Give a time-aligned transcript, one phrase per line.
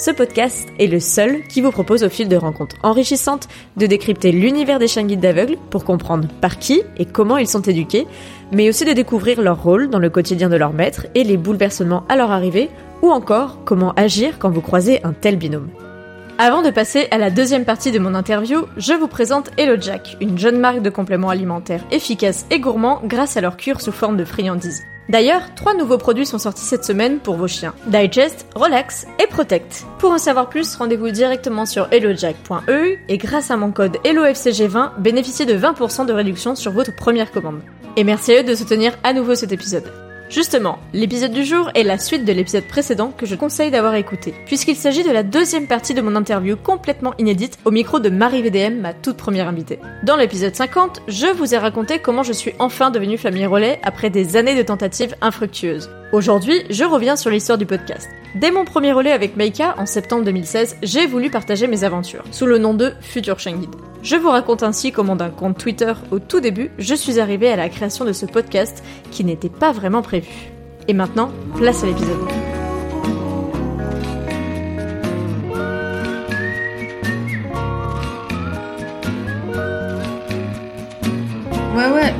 [0.00, 4.32] ce podcast est le seul qui vous propose au fil de rencontres enrichissantes de décrypter
[4.32, 8.06] l'univers des chiens guides d'aveugles pour comprendre par qui et comment ils sont éduqués,
[8.50, 12.04] mais aussi de découvrir leur rôle dans le quotidien de leur maître et les bouleversements
[12.08, 12.70] à leur arrivée,
[13.02, 15.68] ou encore comment agir quand vous croisez un tel binôme.
[16.38, 20.16] Avant de passer à la deuxième partie de mon interview, je vous présente Hello Jack,
[20.22, 24.16] une jeune marque de compléments alimentaires efficaces et gourmands grâce à leur cure sous forme
[24.16, 24.82] de friandises.
[25.10, 27.74] D'ailleurs, trois nouveaux produits sont sortis cette semaine pour vos chiens.
[27.88, 29.84] Digest, Relax et Protect.
[29.98, 35.46] Pour en savoir plus, rendez-vous directement sur hellojack.eu et grâce à mon code HelloFCG20, bénéficiez
[35.46, 37.60] de 20% de réduction sur votre première commande.
[37.96, 40.09] Et merci à eux de soutenir à nouveau cet épisode.
[40.30, 44.32] Justement, l'épisode du jour est la suite de l'épisode précédent que je conseille d'avoir écouté,
[44.46, 48.40] puisqu'il s'agit de la deuxième partie de mon interview complètement inédite au micro de Marie
[48.40, 49.80] VDM, ma toute première invitée.
[50.04, 54.08] Dans l'épisode 50, je vous ai raconté comment je suis enfin devenue famille relais après
[54.08, 55.90] des années de tentatives infructueuses.
[56.12, 58.08] Aujourd'hui, je reviens sur l'histoire du podcast.
[58.34, 62.46] Dès mon premier relais avec Meika en septembre 2016, j'ai voulu partager mes aventures, sous
[62.46, 63.60] le nom de Future Chien
[64.02, 67.56] Je vous raconte ainsi comment d'un compte Twitter au tout début, je suis arrivée à
[67.56, 70.50] la création de ce podcast qui n'était pas vraiment prévu.
[70.88, 72.59] Et maintenant, place à l'épisode.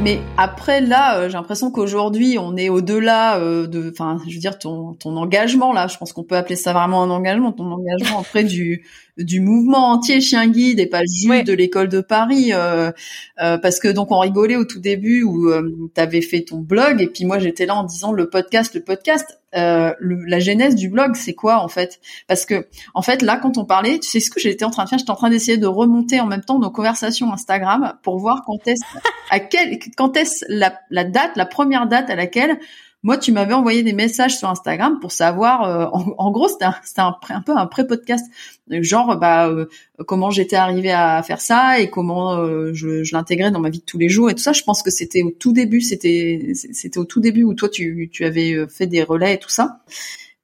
[0.02, 4.40] Mais après là, euh, j'ai l'impression qu'aujourd'hui, on est au-delà euh, de, enfin, je veux
[4.40, 7.70] dire, ton, ton engagement là, je pense qu'on peut appeler ça vraiment un engagement, ton
[7.70, 8.86] engagement auprès du,
[9.18, 12.92] du mouvement entier chien guide et pas juste de l'école de Paris, euh,
[13.36, 15.50] parce que donc on rigolait au tout début où
[15.94, 18.82] tu avais fait ton blog et puis moi j'étais là en disant le podcast, le
[18.82, 19.39] podcast.
[19.56, 22.00] Euh, la genèse du blog, c'est quoi en fait?
[22.28, 24.84] Parce que en fait là, quand on parlait, tu sais ce que j'étais en train
[24.84, 24.98] de faire?
[24.98, 28.66] J'étais en train d'essayer de remonter en même temps nos conversations Instagram pour voir quand
[28.68, 28.84] est-ce,
[29.30, 32.60] à quel, quand est-ce la, la date, la première date à laquelle
[33.02, 35.86] moi, tu m'avais envoyé des messages sur Instagram pour savoir, euh,
[36.18, 38.26] en, gros, c'était un, un, peu un pré-podcast,
[38.70, 39.66] genre bah euh,
[40.06, 43.78] comment j'étais arrivée à faire ça et comment euh, je, je l'intégrais dans ma vie
[43.78, 44.52] de tous les jours et tout ça.
[44.52, 46.52] Je pense que c'était au tout début, c'était
[46.96, 49.80] au tout début où toi tu, tu avais fait des relais et tout ça.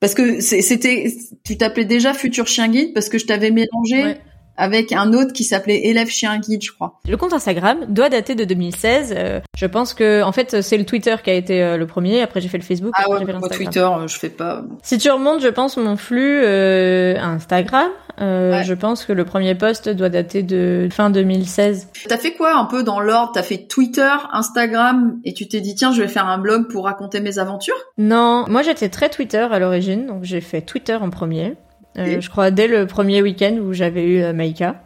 [0.01, 4.17] Parce que c'était, tu t'appelais déjà Futur Chien Guide parce que je t'avais mélangé
[4.57, 7.01] avec un autre qui s'appelait Élève Chien Guide, je crois.
[7.09, 9.15] Le compte Instagram doit dater de 2016.
[9.17, 12.23] Euh, je pense que, en fait, c'est le Twitter qui a été euh, le premier.
[12.23, 12.93] Après, j'ai fait le Facebook.
[12.97, 14.65] Ah ouais, moi, Twitter, euh, je fais pas.
[14.83, 20.09] Si tu remontes, je pense, mon flux Instagram, je pense que le premier post doit
[20.09, 21.89] dater de fin 2016.
[22.09, 23.33] T'as fait quoi un peu dans l'ordre?
[23.35, 26.85] T'as fait Twitter, Instagram, et tu t'es dit, tiens, je vais faire un blog pour
[26.85, 27.77] raconter mes aventures?
[27.99, 31.57] Non, moi j'étais très Twitter à l'origine, donc j'ai fait Twitter en premier.
[31.99, 34.83] Euh, je crois dès le premier week-end où j'avais eu euh, Maïka,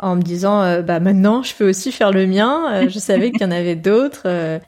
[0.00, 2.88] en me disant euh, bah maintenant je peux aussi faire le mien.
[2.88, 4.26] je savais qu'il y en avait d'autres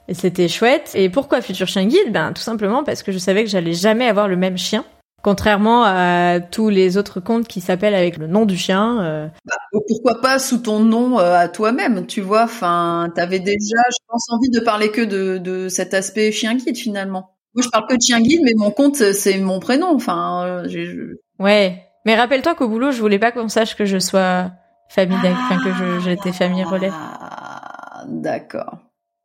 [0.09, 0.93] et c'était chouette.
[0.95, 2.13] Et pourquoi Futur Chien Guide?
[2.13, 4.85] Ben tout simplement parce que je savais que j'allais jamais avoir le même chien.
[5.23, 9.31] Contrairement à tous les autres comptes qui s'appellent avec le nom du chien.
[9.45, 9.57] Bah,
[9.89, 14.51] pourquoi pas sous ton nom à toi-même, tu vois Enfin, t'avais déjà, je pense, envie
[14.51, 17.33] de parler que de, de cet aspect chien guide finalement.
[17.55, 19.95] Moi, je parle que de chien guide, mais mon compte, c'est mon prénom.
[19.95, 20.95] Enfin, j'ai.
[21.39, 24.53] Ouais, mais rappelle-toi qu'au boulot, je voulais pas qu'on sache que je sois
[24.89, 26.91] famille, enfin que je, j'étais famille relais.
[26.93, 28.79] Ah, d'accord.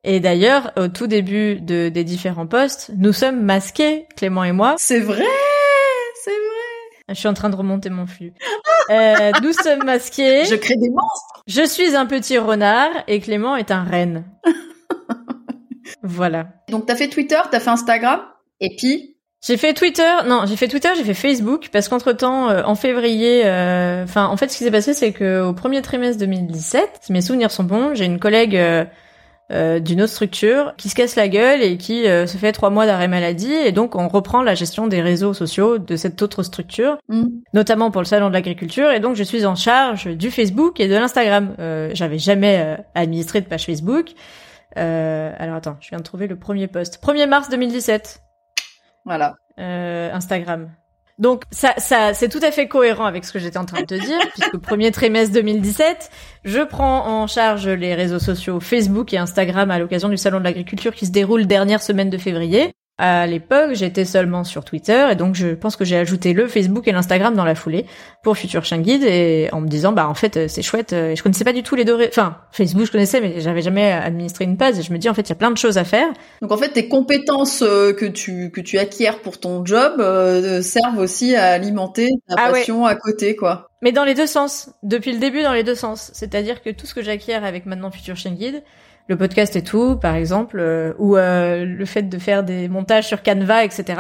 [0.04, 4.74] Et d'ailleurs, au tout début de, des différents postes, nous sommes masqués, Clément et moi.
[4.80, 5.24] C'est vrai,
[6.24, 7.10] c'est vrai.
[7.10, 8.34] Je suis en train de remonter mon flux.
[8.90, 10.46] euh, nous sommes masqués.
[10.46, 11.44] Je crée des monstres.
[11.46, 14.26] Je suis un petit renard et Clément est un renne.
[16.04, 16.48] voilà.
[16.70, 18.22] Donc t'as fait Twitter, t'as fait Instagram,
[18.60, 19.11] et puis
[19.44, 22.76] j'ai fait Twitter, non, j'ai fait Twitter, j'ai fait Facebook parce qu'entre temps, euh, en
[22.76, 27.00] février, euh, enfin, en fait, ce qui s'est passé, c'est que au premier trimestre 2017,
[27.02, 31.16] si mes souvenirs sont bons, j'ai une collègue euh, d'une autre structure qui se casse
[31.16, 34.54] la gueule et qui se fait trois mois d'arrêt maladie et donc on reprend la
[34.54, 37.26] gestion des réseaux sociaux de cette autre structure, mm.
[37.56, 40.88] notamment pour le salon de l'agriculture et donc je suis en charge du Facebook et
[40.88, 41.56] de l'Instagram.
[41.94, 44.12] J'avais jamais administré de page Facebook.
[44.76, 47.04] alors attends, je viens de trouver le premier post.
[47.04, 48.22] 1er mars 2017.
[49.06, 49.36] Voilà.
[49.60, 50.70] Euh, Instagram.
[51.20, 53.86] Donc ça, ça c'est tout à fait cohérent avec ce que j'étais en train de
[53.86, 56.10] te dire, puisque premier trimestre 2017,
[56.46, 60.44] je prends en charge les réseaux sociaux Facebook et Instagram à l'occasion du salon de
[60.44, 62.74] l'agriculture qui se déroule dernière semaine de février.
[63.04, 66.88] À l'époque, j'étais seulement sur Twitter et donc je pense que j'ai ajouté le Facebook
[66.88, 67.88] et l'Instagram dans la foulée
[68.22, 70.94] pour Future Chien Guide et en me disant bah en fait euh, c'est chouette.
[70.94, 71.98] Et je connaissais pas du tout les deux.
[72.08, 75.16] Enfin Facebook je connaissais mais j'avais jamais administré une page et je me dis en
[75.16, 76.10] fait il y a plein de choses à faire.
[76.44, 80.62] Donc en fait tes compétences euh, que tu que tu acquiers pour ton job euh,
[80.62, 83.72] servent aussi à alimenter ta ah passion à côté quoi.
[83.82, 84.70] Mais dans les deux sens.
[84.84, 86.12] Depuis le début dans les deux sens.
[86.14, 88.62] C'est-à-dire que tout ce que j'acquiers avec maintenant Future Chien Guide
[89.08, 93.08] le podcast et tout, par exemple, euh, ou euh, le fait de faire des montages
[93.08, 94.00] sur Canva, etc.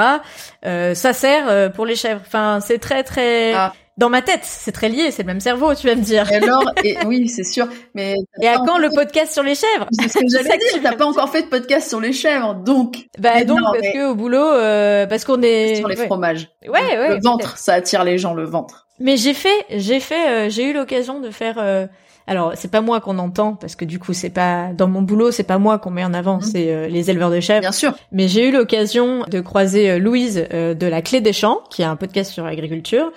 [0.66, 2.22] Euh, ça sert pour les chèvres.
[2.26, 3.74] Enfin, c'est très très ah.
[3.98, 6.32] dans ma tête, c'est très lié, c'est le même cerveau, tu vas me dire.
[6.32, 7.68] Et alors, et, oui, c'est sûr.
[7.94, 9.88] Mais et à quand le podcast sur les chèvres?
[9.92, 10.82] C'est ce que j'allais dire.
[10.82, 13.08] T'as pas encore fait de podcast sur les chèvres, donc.
[13.20, 16.50] Bah donc parce que au boulot, parce qu'on est sur les fromages.
[16.64, 17.16] Ouais, ouais.
[17.16, 18.88] Le ventre, ça attire les gens, le ventre.
[19.00, 21.90] Mais j'ai fait, j'ai fait, j'ai eu l'occasion de faire
[22.28, 25.32] alors c'est pas moi qu'on entend parce que du coup c'est pas dans mon boulot,
[25.32, 26.42] c'est pas moi qu'on met en avant, mhm.
[26.42, 27.62] c'est euh, les éleveurs de chèvres.
[27.62, 27.94] Bien sûr.
[28.12, 31.84] Mais j'ai eu l'occasion de croiser euh, Louise euh, de la Clé des Champs, qui
[31.84, 33.12] a un podcast sur l'agriculture.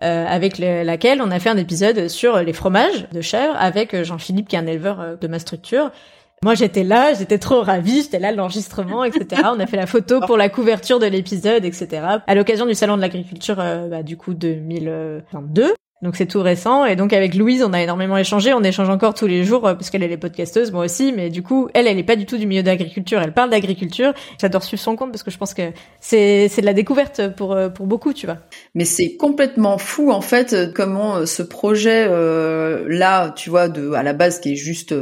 [0.00, 4.54] avec laquelle on a fait un épisode sur les fromages de chèvres avec Jean-Philippe qui
[4.54, 5.90] est un éleveur de ma structure.
[6.44, 9.42] Moi j'étais là, j'étais trop ravie, j'étais là l'enregistrement, etc.
[9.46, 11.88] on a fait la photo pour la couverture de l'épisode, etc.
[12.28, 15.74] À l'occasion du salon de l'agriculture, bah, du coup 2022.
[16.00, 19.14] Donc c'est tout récent et donc avec Louise on a énormément échangé, on échange encore
[19.14, 21.98] tous les jours euh, parce qu'elle est podcasteuse, moi aussi, mais du coup elle elle
[21.98, 24.14] est pas du tout du milieu d'agriculture, elle parle d'agriculture.
[24.40, 27.52] J'adore suivre son compte parce que je pense que c'est c'est de la découverte pour
[27.52, 28.38] euh, pour beaucoup, tu vois.
[28.76, 32.08] Mais c'est complètement fou en fait euh, comment ce projet
[32.88, 34.94] là, tu vois, de à la base qui est juste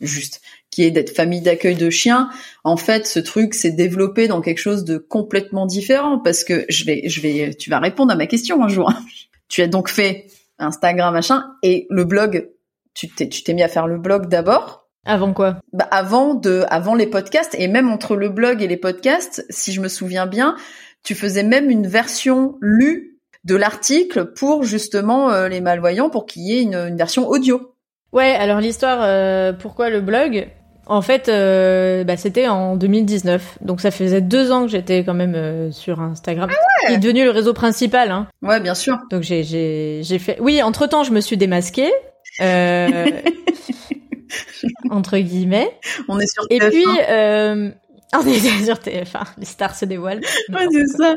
[0.00, 0.40] juste
[0.70, 2.30] qui est d'être famille d'accueil de chiens,
[2.64, 6.84] en fait, ce truc s'est développé dans quelque chose de complètement différent parce que je
[6.84, 8.90] vais je vais tu vas répondre à ma question un jour.
[9.48, 10.26] tu as donc fait
[10.58, 12.50] Instagram, machin, et le blog,
[12.94, 14.88] tu t'es, tu t'es mis à faire le blog d'abord?
[15.04, 15.56] Avant quoi?
[15.72, 19.72] Bah avant de, avant les podcasts et même entre le blog et les podcasts, si
[19.72, 20.56] je me souviens bien,
[21.02, 26.42] tu faisais même une version lue de l'article pour justement euh, les malvoyants, pour qu'il
[26.42, 27.74] y ait une, version audio.
[28.12, 30.48] Ouais, alors l'histoire, euh, pourquoi le blog?
[30.88, 35.14] En fait, euh, bah, c'était en 2019, donc ça faisait deux ans que j'étais quand
[35.14, 36.50] même euh, sur Instagram.
[36.50, 38.10] Ah est devenu le réseau principal.
[38.10, 38.26] Hein.
[38.42, 38.96] Ouais, bien sûr.
[39.10, 40.38] Donc j'ai j'ai j'ai fait.
[40.40, 41.92] Oui, entre temps, je me suis démasquée.
[42.40, 43.10] Euh...
[44.90, 45.70] entre guillemets.
[46.08, 46.54] On est sur TF1.
[46.54, 47.70] Et puis, euh...
[48.14, 49.24] on est sur TF1.
[49.38, 50.22] Les stars se dévoilent.
[50.48, 51.16] Ouais, c'est ça.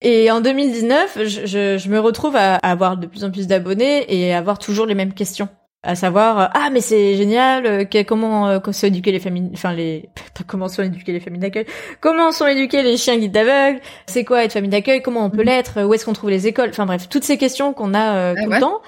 [0.00, 4.04] Et en 2019, je, je, je me retrouve à avoir de plus en plus d'abonnés
[4.08, 5.48] et à avoir toujours les mêmes questions
[5.82, 9.72] à savoir euh, ah mais c'est génial euh, comment euh, sont éduquées les familles enfin
[9.72, 10.10] les
[10.46, 11.66] comment sont éduquées les familles d'accueil
[12.00, 15.38] comment sont éduqués les chiens guides d'aveugle c'est quoi être famille d'accueil comment on peut
[15.38, 15.46] mhm.
[15.46, 18.34] l'être où est-ce qu'on trouve les écoles enfin bref toutes ces questions qu'on a euh,
[18.34, 18.80] tout le temps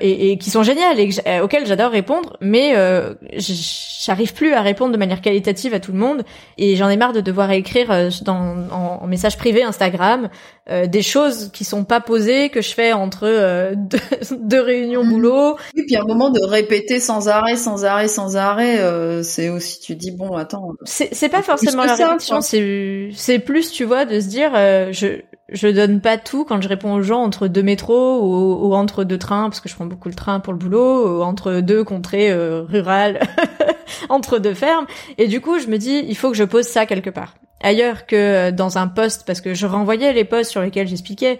[0.00, 4.60] et, et, qui sont géniales et euh, auxquelles j'adore répondre, mais euh, j'arrive plus à
[4.60, 6.24] répondre de manière qualitative à tout le monde
[6.58, 10.28] et j'en ai marre de devoir écrire euh, dans, en, message privé Instagram
[10.70, 13.24] euh, des choses qui sont pas posées que je fais entre
[13.74, 13.98] deux,
[14.38, 15.10] deux, réunions mhm.
[15.10, 15.56] boulot.
[15.76, 18.80] Et puis à un moment de répéter sans arrêt, sans arrêt, sans arrêt,
[19.22, 20.72] c'est aussi tu dis bon attends.
[20.84, 24.52] C'est pas forcément la réaction, c'est c'est plus tu vois de se dire
[24.92, 25.22] je
[25.52, 29.18] je donne pas tout quand je réponds aux gens entre deux métros ou, entre deux
[29.18, 32.30] trains parce que je prends beaucoup le train pour le boulot ou entre deux contrées
[32.30, 33.20] euh, rurales
[34.08, 34.86] entre deux fermes.
[35.18, 37.34] Et du coup je me dis il faut que je pose ça quelque part.
[37.62, 41.38] Ailleurs que dans un poste parce que je renvoyais les posts sur lesquels j'expliquais.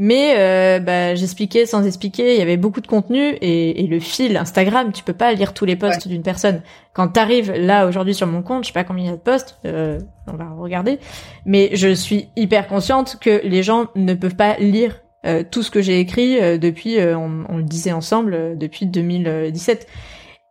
[0.00, 4.36] Mais euh, bah, j'expliquais sans expliquer, il y avait beaucoup de contenu et, le fil
[4.36, 6.62] Instagram, tu peux pas lire tous les posts d'une personne.
[6.92, 9.20] Quand t'arrives là aujourd'hui sur mon compte, je sais pas combien il y a de
[9.20, 11.00] posts, euh, on va regarder,
[11.46, 15.70] mais je suis hyper consciente que les gens ne peuvent pas lire euh, tout ce
[15.72, 19.88] que j'ai écrit depuis, on, on, le disait ensemble, depuis 2017.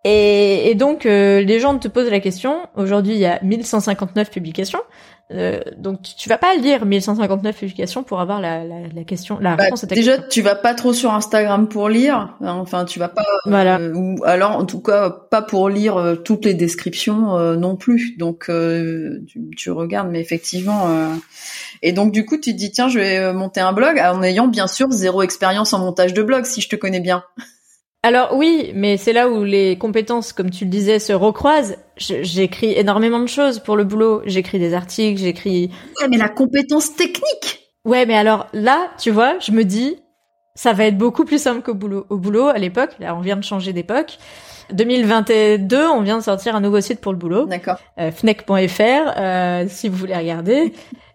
[0.03, 2.67] Et, et donc les gens te posent la question.
[2.75, 4.79] Aujourd'hui, il y a 1159 publications.
[5.33, 9.57] Euh, donc tu vas pas lire 1159 publications pour avoir la, la, la question, la
[9.57, 12.37] bah, réponse à ta déjà, tu vas pas trop sur Instagram pour lire.
[12.39, 13.25] Hein, enfin, tu vas pas.
[13.45, 13.77] Voilà.
[13.77, 18.15] Euh, ou alors, en tout cas, pas pour lire euh, toutes les descriptions non plus.
[18.17, 18.49] Donc,
[19.27, 20.87] tu, tu, regardes, mais effectivement.
[21.81, 24.47] Et donc, du coup, tu te dis tiens, je vais monter un blog en ayant
[24.47, 27.23] bien sûr zéro expérience en montage de blog, si je te connais bien.
[28.03, 31.77] Alors oui, mais c'est là où les compétences, comme tu le disais, se recroisent.
[31.97, 34.21] J'écris énormément de choses pour le boulot.
[34.25, 35.71] J'écris des articles, j'écris.
[35.99, 37.73] Ouais, mais la compétence technique.
[37.85, 39.97] Ouais, mais alors là, tu vois, je me dis,
[40.55, 42.05] ça va être beaucoup plus simple qu'au boulot.
[42.09, 44.17] Au boulot, à l'époque, là, on vient de changer d'époque.
[44.73, 47.45] 2022, on vient de sortir un nouveau site pour le boulot.
[47.45, 47.77] D'accord.
[47.99, 48.81] Euh, Fnec.fr,
[49.17, 50.73] euh, si vous voulez regarder.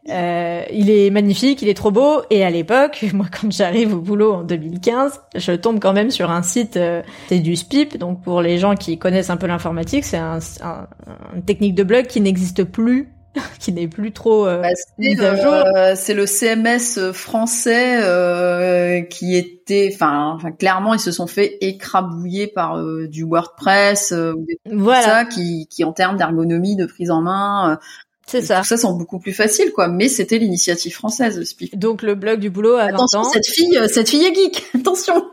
[0.09, 2.23] Euh, il est magnifique, il est trop beau.
[2.31, 6.31] Et à l'époque, moi, quand j'arrive au boulot en 2015, je tombe quand même sur
[6.31, 7.99] un site, euh, c'est du SPIP.
[7.99, 10.89] Donc pour les gens qui connaissent un peu l'informatique, c'est un, un,
[11.35, 13.09] une technique de blog qui n'existe plus
[13.59, 14.69] qui n'est plus trop euh, bah,
[14.99, 22.47] euh, c'est le CMS français euh, qui était, enfin, clairement, ils se sont fait écrabouiller
[22.47, 25.03] par euh, du WordPress, des voilà.
[25.03, 27.79] ça, qui, qui en termes d'ergonomie, de prise en main,
[28.27, 28.61] c'est ça.
[28.61, 29.89] Tout ça sont beaucoup plus faciles, quoi.
[29.89, 34.09] Mais c'était l'initiative française, le Donc le blog du boulot à Attention, cette fille, cette
[34.09, 34.65] fille est geek.
[34.75, 35.25] Attention.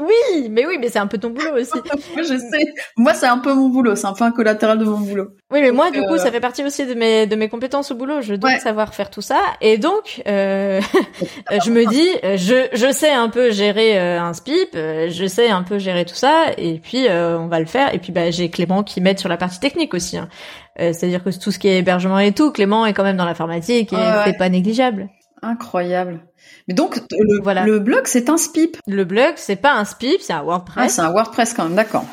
[0.00, 1.72] Oui, mais oui, mais c'est un peu ton boulot aussi.
[1.74, 2.72] moi, je sais.
[2.96, 3.96] Moi, c'est un peu mon boulot.
[3.96, 5.28] C'est un peu un collatéral de mon boulot.
[5.50, 7.94] Oui, mais moi, du coup, ça fait partie aussi de mes de mes compétences au
[7.94, 8.20] boulot.
[8.22, 10.80] Je dois savoir faire tout ça, et donc, euh,
[11.64, 15.48] je me dis, je je sais un peu gérer euh, un SPIP, euh, je sais
[15.48, 17.94] un peu gérer tout ça, et puis on va le faire.
[17.94, 20.18] Et puis, bah, j'ai Clément qui m'aide sur la partie technique aussi.
[20.18, 20.28] Hein.
[20.76, 23.92] C'est-à-dire que tout ce qui est hébergement et tout, Clément est quand même dans l'informatique
[23.92, 25.08] et c'est pas négligeable.
[25.44, 26.20] Incroyable.
[26.68, 27.64] Mais donc le, voilà.
[27.64, 28.76] le blog c'est un SPIP.
[28.86, 30.84] Le blog c'est pas un SPIP, c'est un WordPress.
[30.84, 32.04] Ah, c'est un WordPress quand même, d'accord.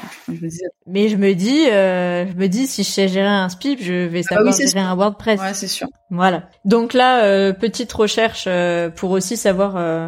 [0.87, 4.07] Mais je me dis, euh, je me dis si je sais gérer un SPIP, je
[4.07, 5.39] vais ah savoir gérer un WordPress.
[5.39, 5.87] Ouais, c'est sûr.
[6.09, 6.43] Voilà.
[6.65, 10.07] Donc là, euh, petite recherche euh, pour aussi savoir euh,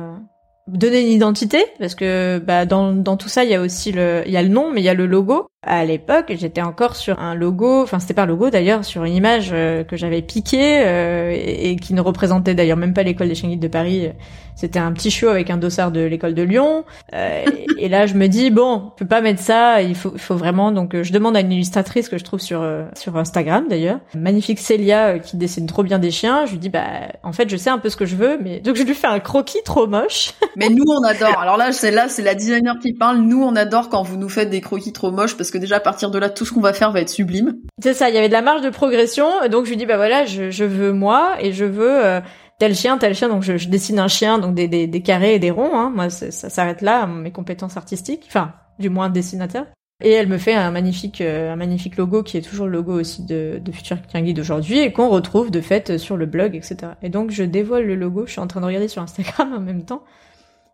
[0.68, 4.24] donner une identité parce que bah dans dans tout ça il y a aussi le
[4.26, 6.96] il y a le nom mais il y a le logo à l'époque j'étais encore
[6.96, 10.22] sur un logo enfin c'était pas un logo d'ailleurs sur une image euh, que j'avais
[10.22, 14.10] piqué euh, et, qui ne représentait d'ailleurs même pas l'école des chiens de Paris
[14.56, 16.86] c'était un petit show avec un dossard de l'école de Lyon.
[17.14, 17.44] Euh,
[17.78, 19.82] et, là, je me dis bon, on peut pas mettre ça.
[19.82, 20.72] Il faut, faut vraiment.
[20.72, 24.00] Donc, euh, je demande à une illustratrice que je trouve sur euh, sur Instagram d'ailleurs,
[24.16, 26.46] magnifique Célia qui dessine trop bien des chiens.
[26.46, 26.84] Je lui dis bah,
[27.24, 29.08] en fait, je sais un peu ce que je veux, mais donc je lui fais
[29.08, 30.34] un croquis trop moche.
[30.56, 31.40] mais nous, on adore.
[31.40, 33.18] Alors là, c'est là, c'est la designer qui parle.
[33.18, 35.80] Nous, on adore quand vous nous faites des croquis trop moches parce que déjà à
[35.80, 37.56] partir de là, tout ce qu'on va faire va être sublime.
[37.82, 38.10] C'est ça.
[38.10, 39.28] Il y avait de la marge de progression.
[39.52, 42.22] Donc je lui dis bah voilà, je, je veux moi et je veux
[42.60, 43.30] tel chien, tel chien.
[43.30, 45.76] Donc je, dessine un chien, donc des, des, carrés et des ronds.
[45.78, 45.92] Hein.
[45.94, 48.26] Moi, ça s'arrête là, mes compétences artistiques.
[48.28, 49.66] Enfin, du moins dessinateur.
[50.02, 53.00] Et elle me fait un magnifique, euh, un magnifique logo qui est toujours le logo
[53.00, 56.94] aussi de, de Futur Guide d'aujourd'hui et qu'on retrouve de fait sur le blog, etc.
[57.02, 58.26] Et donc je dévoile le logo.
[58.26, 60.04] Je suis en train de regarder sur Instagram en même temps.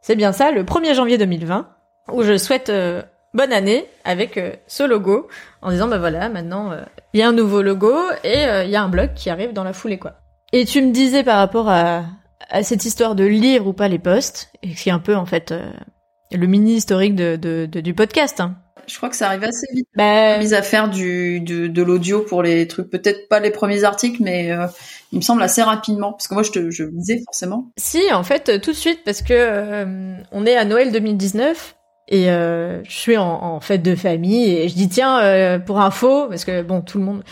[0.01, 1.67] C'est bien ça, le 1er janvier 2020,
[2.13, 5.27] où je souhaite euh, bonne année avec euh, ce logo
[5.61, 6.71] en disant bah voilà maintenant
[7.13, 7.93] il y a un nouveau logo
[8.23, 10.15] et il y a un blog qui arrive dans la foulée quoi.
[10.51, 12.05] Et tu me disais par rapport à,
[12.49, 15.25] à cette histoire de lire ou pas les posts, et qui est un peu en
[15.25, 15.71] fait euh,
[16.31, 18.39] le mini historique de, de, du podcast.
[18.39, 18.55] Hein.
[18.87, 19.87] Je crois que ça arrive assez vite.
[19.95, 20.39] Bah...
[20.39, 24.23] Mise à faire du, de, de l'audio pour les trucs, peut-être pas les premiers articles,
[24.23, 24.65] mais euh,
[25.11, 27.71] il me semble assez rapidement, parce que moi je te je lisais forcément.
[27.77, 31.75] Si, en fait, tout de suite, parce que euh, on est à Noël 2019.
[32.09, 36.43] Et je suis en, en, fête de famille et je dis tiens pour info parce
[36.43, 37.23] que bon tout le monde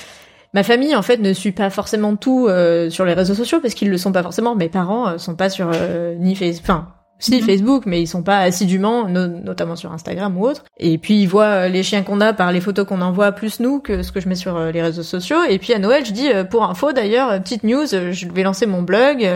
[0.54, 3.74] Ma famille, en fait, ne suit pas forcément tout euh, sur les réseaux sociaux parce
[3.74, 4.56] qu'ils le sont pas forcément.
[4.56, 6.88] Mes parents euh, sont pas sur euh, ni Facebook, enfin,
[7.20, 7.42] si mhm.
[7.42, 10.64] Facebook, mais ils sont pas assidûment, notamment sur Instagram ou autre.
[10.78, 13.80] Et puis ils voient les chiens qu'on a par les photos qu'on envoie plus nous
[13.80, 15.44] que ce que je mets sur les réseaux sociaux.
[15.50, 18.84] Et puis à Noël, je dis pour info d'ailleurs, petite news, je vais lancer mon
[18.84, 19.28] blog.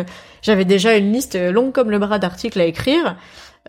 [0.41, 3.15] J'avais déjà une liste longue comme le bras d'articles à écrire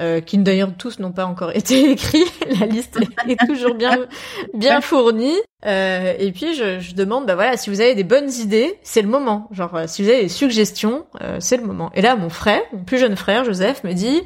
[0.00, 2.24] euh, qui d'ailleurs tous n'ont pas encore été écrits.
[2.60, 4.06] La liste est toujours bien
[4.54, 5.36] bien fournie.
[5.64, 9.02] Euh, et puis je, je, demande, bah voilà, si vous avez des bonnes idées, c'est
[9.02, 9.48] le moment.
[9.52, 11.92] Genre, euh, si vous avez des suggestions, euh, c'est le moment.
[11.94, 14.22] Et là, mon frère, mon plus jeune frère, Joseph, me dit,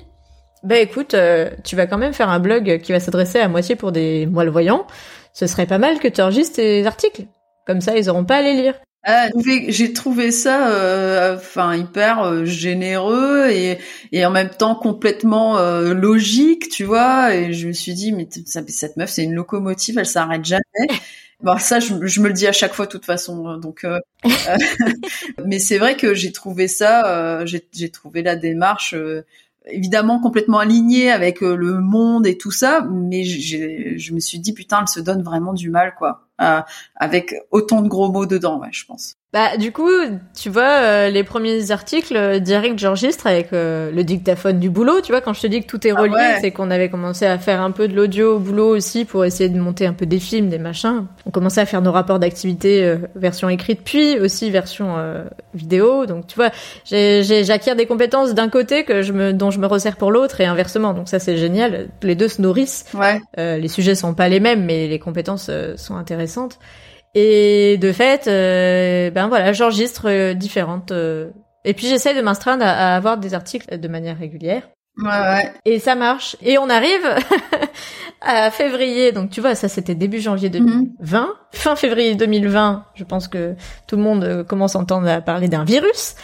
[0.63, 3.77] bah écoute, euh, tu vas quand même faire un blog qui va s'adresser à moitié
[3.77, 4.87] pour des malvoyants.
[5.33, 7.27] Ce serait pas mal que tu enregistres tes articles.
[7.67, 8.75] Comme ça, ils auront pas à les lire.
[9.09, 9.29] Ah,
[9.69, 13.79] j'ai trouvé ça euh, enfin hyper euh, généreux et,
[14.11, 17.33] et en même temps complètement euh, logique, tu vois.
[17.33, 18.29] Et je me suis dit mais
[18.67, 20.63] cette meuf c'est une locomotive, elle s'arrête jamais.
[21.43, 23.47] Bon, ça, je, je, me le dis à chaque fois, de toute façon.
[23.47, 23.85] Hein, donc,
[25.45, 28.95] mais c'est vrai que j'ai trouvé ça, j'ai trouvé la démarche
[29.67, 34.81] évidemment complètement alignée avec le monde et tout ça, mais je me suis dit putain,
[34.81, 36.26] elle se donne vraiment du mal, quoi.
[36.41, 36.61] Euh,
[36.97, 39.17] avec autant de gros mots dedans, ouais, je pense.
[39.33, 39.91] Bah du coup,
[40.35, 45.01] tu vois, euh, les premiers articles euh, direct j'enregistre avec euh, le dictaphone du boulot,
[45.03, 47.27] tu vois, quand je te dis que tout est ah relié, c'est qu'on avait commencé
[47.27, 50.07] à faire un peu de l'audio au boulot aussi pour essayer de monter un peu
[50.07, 51.07] des films, des machins.
[51.27, 54.97] On commençait à faire nos rapports d'activité version écrite puis aussi version
[55.53, 56.07] vidéo.
[56.07, 56.51] Donc tu vois,
[56.85, 60.47] j'acquiers des compétences d'un côté que je me dont je me resserre pour l'autre et
[60.47, 60.95] inversement.
[60.95, 62.87] Donc ça c'est génial, les deux se nourrissent.
[62.95, 63.21] Ouais.
[63.37, 66.26] les sujets sont pas les mêmes mais les compétences sont intéressantes.
[67.19, 70.93] Et de fait, euh, ben voilà, j'enregistre euh, différentes.
[70.93, 71.31] Euh,
[71.65, 74.69] et puis j'essaie de m'instreindre à, avoir des articles de manière régulière.
[75.03, 75.53] Ouais, ouais.
[75.65, 76.37] Et ça marche.
[76.43, 77.07] Et on arrive
[78.21, 79.13] à février.
[79.13, 81.21] Donc tu vois, ça c'était début janvier 2020.
[81.21, 81.27] Mhm.
[81.53, 83.55] Fin février 2020, je pense que
[83.87, 86.17] tout le monde commence à entendre parler d'un virus.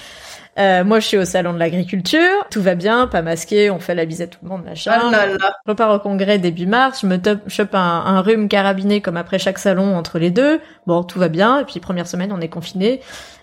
[0.59, 2.47] Euh, moi, je suis au salon de l'agriculture.
[2.51, 4.93] Tout va bien, pas masqué, on fait la bise à tout le monde, machin.
[4.95, 5.53] Ah là là.
[5.65, 9.17] Je repars au congrès début mars, je me top, chope un, un rhume carabiné comme
[9.17, 10.61] après chaque salon entre les deux.
[10.87, 11.61] Bon, tout va bien.
[11.61, 13.01] Et puis première semaine, on est confiné.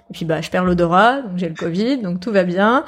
[0.10, 2.84] Et puis bah, je perds l'odorat, donc j'ai le Covid, donc tout va bien.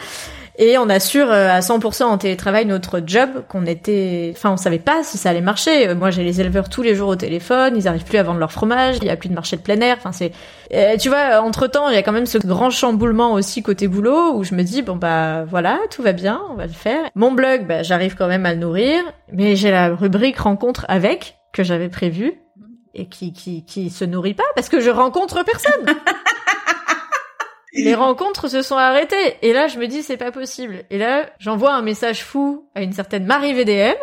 [0.64, 4.78] Et on assure euh, à 100% en télétravail notre job qu'on était, enfin on savait
[4.78, 5.88] pas si ça allait marcher.
[5.88, 8.40] Euh, moi j'ai les éleveurs tous les jours au téléphone, ils arrivent plus à vendre
[8.40, 9.98] leur fromage, il y a plus de marché de plein air.
[9.98, 10.32] Enfin c'est,
[10.72, 13.88] euh, tu vois, entre temps il y a quand même ce grand chamboulement aussi côté
[13.88, 17.10] boulot où je me dis bon bah voilà tout va bien, on va le faire.
[17.16, 19.02] Mon blog, bah, j'arrive quand même à le nourrir,
[19.34, 22.36] mais j'ai la rubrique rencontre avec que j'avais prévue
[22.94, 25.88] et qui qui qui se nourrit pas parce que je rencontre personne.
[27.74, 29.38] les rencontres se sont arrêtées.
[29.42, 30.84] Et là, je me dis, c'est pas possible.
[30.90, 33.96] Et là, j'envoie un message fou à une certaine Marie VDM.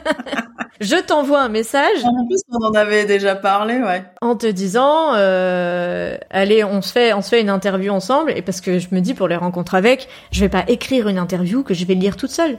[0.80, 2.04] je t'envoie un message.
[2.04, 4.04] En plus, on en avait déjà parlé, ouais.
[4.20, 8.32] En te disant, euh, allez, on se fait, on se fait une interview ensemble.
[8.36, 11.18] Et parce que je me dis, pour les rencontres avec, je vais pas écrire une
[11.18, 12.58] interview que je vais lire toute seule.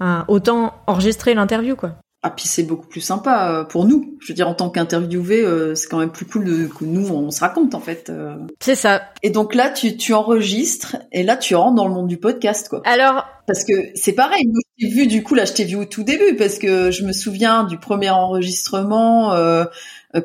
[0.00, 1.92] Hein, autant enregistrer l'interview, quoi.
[2.22, 4.16] Ah puis c'est beaucoup plus sympa euh, pour nous.
[4.20, 7.08] Je veux dire en tant qu'interviewé, euh, c'est quand même plus cool de, que nous
[7.10, 8.10] on se raconte en fait.
[8.10, 8.34] euh.
[8.60, 9.02] C'est ça.
[9.22, 12.68] Et donc là tu tu enregistres et là tu rentres dans le monde du podcast
[12.68, 12.82] quoi.
[12.84, 14.44] Alors, Parce que c'est pareil.
[14.46, 16.90] Moi je t'ai vu du coup là je t'ai vu au tout début parce que
[16.90, 19.64] je me souviens du premier enregistrement euh,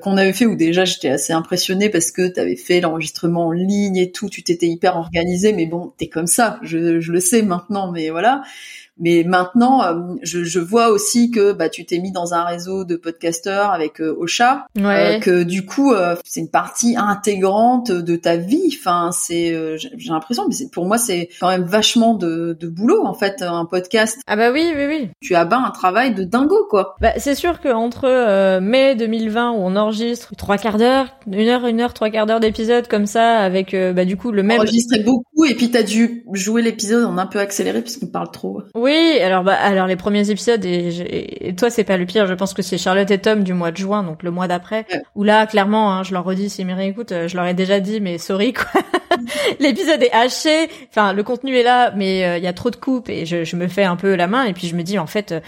[0.02, 3.98] qu'on avait fait où déjà j'étais assez impressionnée parce que t'avais fait l'enregistrement en ligne
[3.98, 4.28] et tout.
[4.30, 6.58] Tu t'étais hyper organisé mais bon t'es comme ça.
[6.64, 8.42] Je je le sais maintenant mais voilà.
[9.02, 12.86] Mais maintenant, euh, je, je vois aussi que bah, tu t'es mis dans un réseau
[12.86, 15.18] de podcasteurs avec euh, Ocha, ouais.
[15.18, 18.76] euh, que du coup, euh, c'est une partie intégrante de ta vie.
[18.80, 23.06] Enfin, c'est, euh, j'ai l'impression, mais pour moi, c'est quand même vachement de, de boulot
[23.06, 24.20] en fait, un podcast.
[24.28, 25.10] ah bah oui, oui, oui.
[25.22, 26.96] Tu abats un travail de dingo, quoi.
[27.02, 31.48] Bah, c'est sûr que entre euh, mai 2020 où on enregistre trois quarts d'heure, une
[31.48, 34.44] heure, une heure, trois quarts d'heure d'épisode comme ça, avec euh, bah du coup le
[34.44, 34.60] même.
[34.60, 38.62] Enregistré beaucoup et puis t'as dû jouer l'épisode en un peu accéléré puisqu'on parle trop.
[38.76, 38.91] Oui,
[39.22, 42.54] alors bah alors les premiers épisodes et, et toi c'est pas le pire, je pense
[42.54, 45.02] que c'est Charlotte et Tom du mois de juin, donc le mois d'après, Ouais.
[45.16, 47.80] où là clairement, hein, je leur redis s'ils me réécoutent, euh, je leur ai déjà
[47.80, 48.66] dit mais sorry quoi.
[49.60, 52.76] L'épisode est haché, enfin le contenu est là, mais euh, il y a trop de
[52.76, 55.00] coupes et je, je me fais un peu la main et puis je me dis
[55.00, 55.32] en fait.
[55.32, 55.40] euh,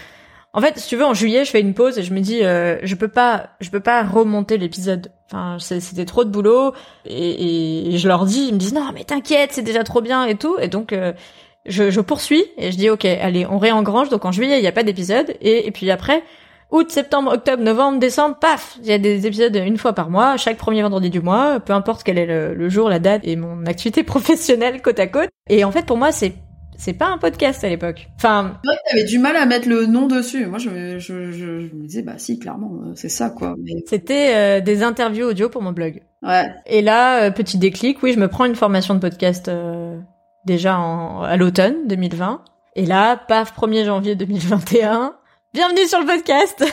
[0.56, 2.44] en fait, si tu veux, en juillet, je fais une pause et je me dis,
[2.44, 5.10] euh, je peux pas, je peux pas remonter l'épisode.
[5.26, 8.72] Enfin, c'est- c'était trop de boulot et, et- et je leur dis, ils me disent
[8.72, 10.56] non, mais t'inquiète, c'est déjà trop bien et tout.
[10.60, 11.12] Et donc, euh,
[11.66, 14.08] je, je poursuis et je dis, ok, allez, on réengrange.
[14.08, 16.22] Donc en juillet, il y a pas d'épisode et, et puis après,
[16.70, 20.36] août, septembre, octobre, novembre, décembre, paf, il y a des épisodes une fois par mois,
[20.36, 23.36] chaque premier vendredi du mois, peu importe quel est le, le jour, la date et
[23.36, 25.28] mon activité professionnelle côte à côte.
[25.48, 26.34] Et en fait, pour moi, c'est
[26.76, 28.08] c'est pas un podcast à l'époque.
[28.16, 30.44] Enfin, que t'avais du mal à mettre le nom dessus.
[30.46, 33.54] Moi, je, me- je, je, je me disais, bah si, clairement, euh, c'est ça, quoi.
[33.62, 36.02] Mais c'était euh, des interviews audio pour mon blog.
[36.24, 36.46] ouais.
[36.66, 39.96] Et là, euh, petit déclic, oui, je me prends une formation de podcast euh,
[40.44, 42.42] déjà en, à l'automne 2020.
[42.76, 45.14] Et là, paf, 1er janvier 2021.
[45.52, 46.64] Bienvenue sur le podcast.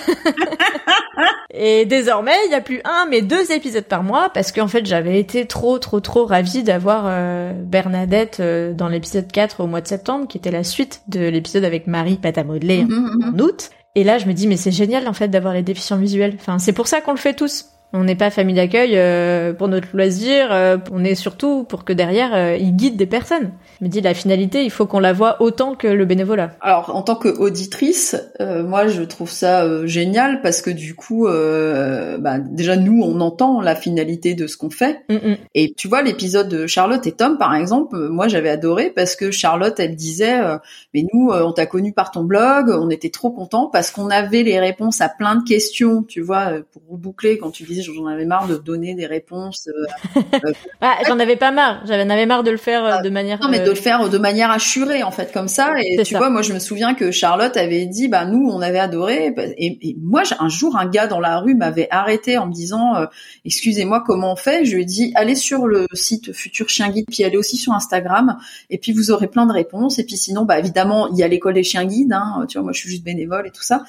[1.54, 4.86] et désormais, il n'y a plus un, mais deux épisodes par mois parce qu'en fait,
[4.88, 9.82] j'avais été trop, trop, trop ravie d'avoir euh, Bernadette euh, dans l'épisode 4 au mois
[9.82, 13.36] de septembre, qui était la suite de l'épisode avec Marie pâte à modeler Mhm, mhm.
[13.36, 13.70] en août.
[13.94, 16.34] Et là, je me dis, mais c'est génial en fait d'avoir les déficients visuels.
[16.40, 17.66] Enfin, c'est pour ça qu'on le fait tous.
[17.94, 20.48] On n'est pas famille d'accueil euh, pour notre loisir.
[20.52, 23.52] euh, on est surtout pour que derrière, euh, ils guident des personnes.
[23.80, 26.52] Je me dis, la finalité, il faut qu'on la voit autant que le bénévolat.
[26.62, 31.28] Alors, en tant qu'auditrice, euh, moi, je trouve ça euh, génial parce que du coup,
[31.28, 35.02] euh, bah, déjà nous, on entend la finalité de ce qu'on fait.
[35.10, 35.38] Mm, mm.
[35.56, 39.32] Et tu vois, l'épisode de Charlotte et Tom, par exemple, moi, j'avais adoré parce que
[39.32, 40.58] Charlotte, elle disait, euh,
[40.94, 44.10] mais nous, euh, on t'a connu par ton blog, on était trop contents parce qu'on
[44.10, 46.04] avait les réponses à plein de questions.
[46.04, 49.68] Tu vois, pour reboucler, quand tu disais, j'en avais marre de donner des réponses.
[49.68, 51.84] euh, Ah, j'en avais pas marre.
[51.86, 53.40] J'en avais marre de le faire euh, de manière.
[53.42, 55.74] Non, mais de euh, le faire de manière assurée, en fait, comme ça.
[55.84, 56.18] Et tu ça.
[56.18, 59.34] vois, moi, je me souviens que Charlotte avait dit, bah, nous, on avait adoré.
[59.58, 62.96] Et, et moi, un jour, un gars dans la rue m'avait arrêté en me disant,
[62.96, 63.06] euh,
[63.46, 64.66] excusez-moi, comment on fait?
[64.66, 67.74] Je lui ai dit, allez sur le site Futur Chien Guide, puis allez aussi sur
[67.74, 68.38] Instagram.
[68.70, 70.00] Et puis, vous aurez plein de réponses.
[70.00, 72.46] Et puis, sinon, bah, évidemment, il y a l'école des chiens guides, hein.
[72.48, 73.84] Tu vois, moi, je suis juste bénévole et tout ça.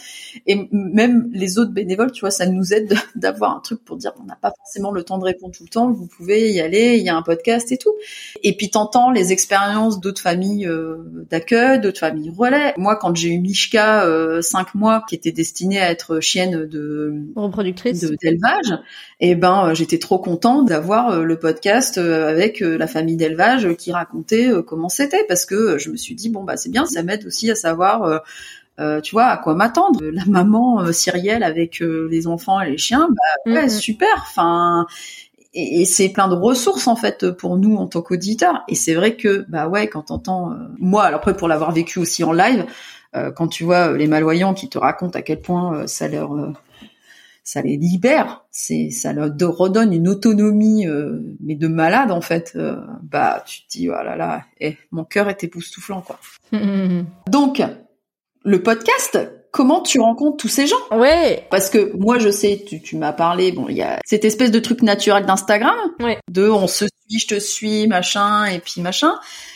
[0.46, 4.12] Et même les autres bénévoles, tu vois, ça nous aide d'avoir un truc pour dire,
[4.21, 5.90] on n'a pas forcément le temps de répondre tout le temps.
[5.90, 6.97] Vous pouvez y aller.
[6.97, 7.95] Il y a un podcast et tout.
[8.42, 10.97] Et puis t'entends les expériences d'autres familles euh,
[11.31, 12.75] d'accueil, d'autres familles relais.
[12.77, 17.14] Moi, quand j'ai eu Mishka, euh, cinq mois, qui était destinée à être chienne de
[17.37, 18.05] reproductrice.
[18.21, 18.79] d'élevage,
[19.21, 23.92] et ben euh, j'étais trop contente d'avoir euh, le podcast avec la famille d'élevage qui
[23.92, 27.27] racontait comment c'était, parce que je me suis dit bon bah c'est bien, ça m'aide
[27.27, 28.23] aussi à savoir.
[28.79, 32.61] Euh, euh, tu vois à quoi m'attendre La maman euh, Cyrielle avec euh, les enfants
[32.61, 34.09] et les chiens, bah ouais super.
[34.17, 34.87] Enfin,
[35.55, 38.63] et, c'est plein de ressources en fait pour nous en tant qu'auditeurs.
[38.69, 42.25] Et c'est vrai que bah ouais, quand t'entends, moi, alors après pour l'avoir vécu aussi
[42.25, 42.67] en live,
[43.37, 46.55] quand tu vois les malvoyants qui te racontent à quel point ça leur
[47.45, 52.53] ça les libère, c'est ça leur redonne une autonomie euh, mais de malade en fait.
[52.55, 56.19] Euh, bah tu te dis oh là là, eh, mon cœur est époustouflant quoi.
[57.31, 57.63] Donc
[58.44, 59.18] le podcast,
[59.50, 60.76] comment tu rencontres tous ces gens?
[60.90, 61.46] Ouais.
[61.50, 64.50] Parce que moi je sais, tu, tu m'as parlé, bon il y a cette espèce
[64.50, 66.18] de truc naturel d'Instagram, ouais.
[66.31, 69.14] de on se suit, je te suis, machin et puis machin.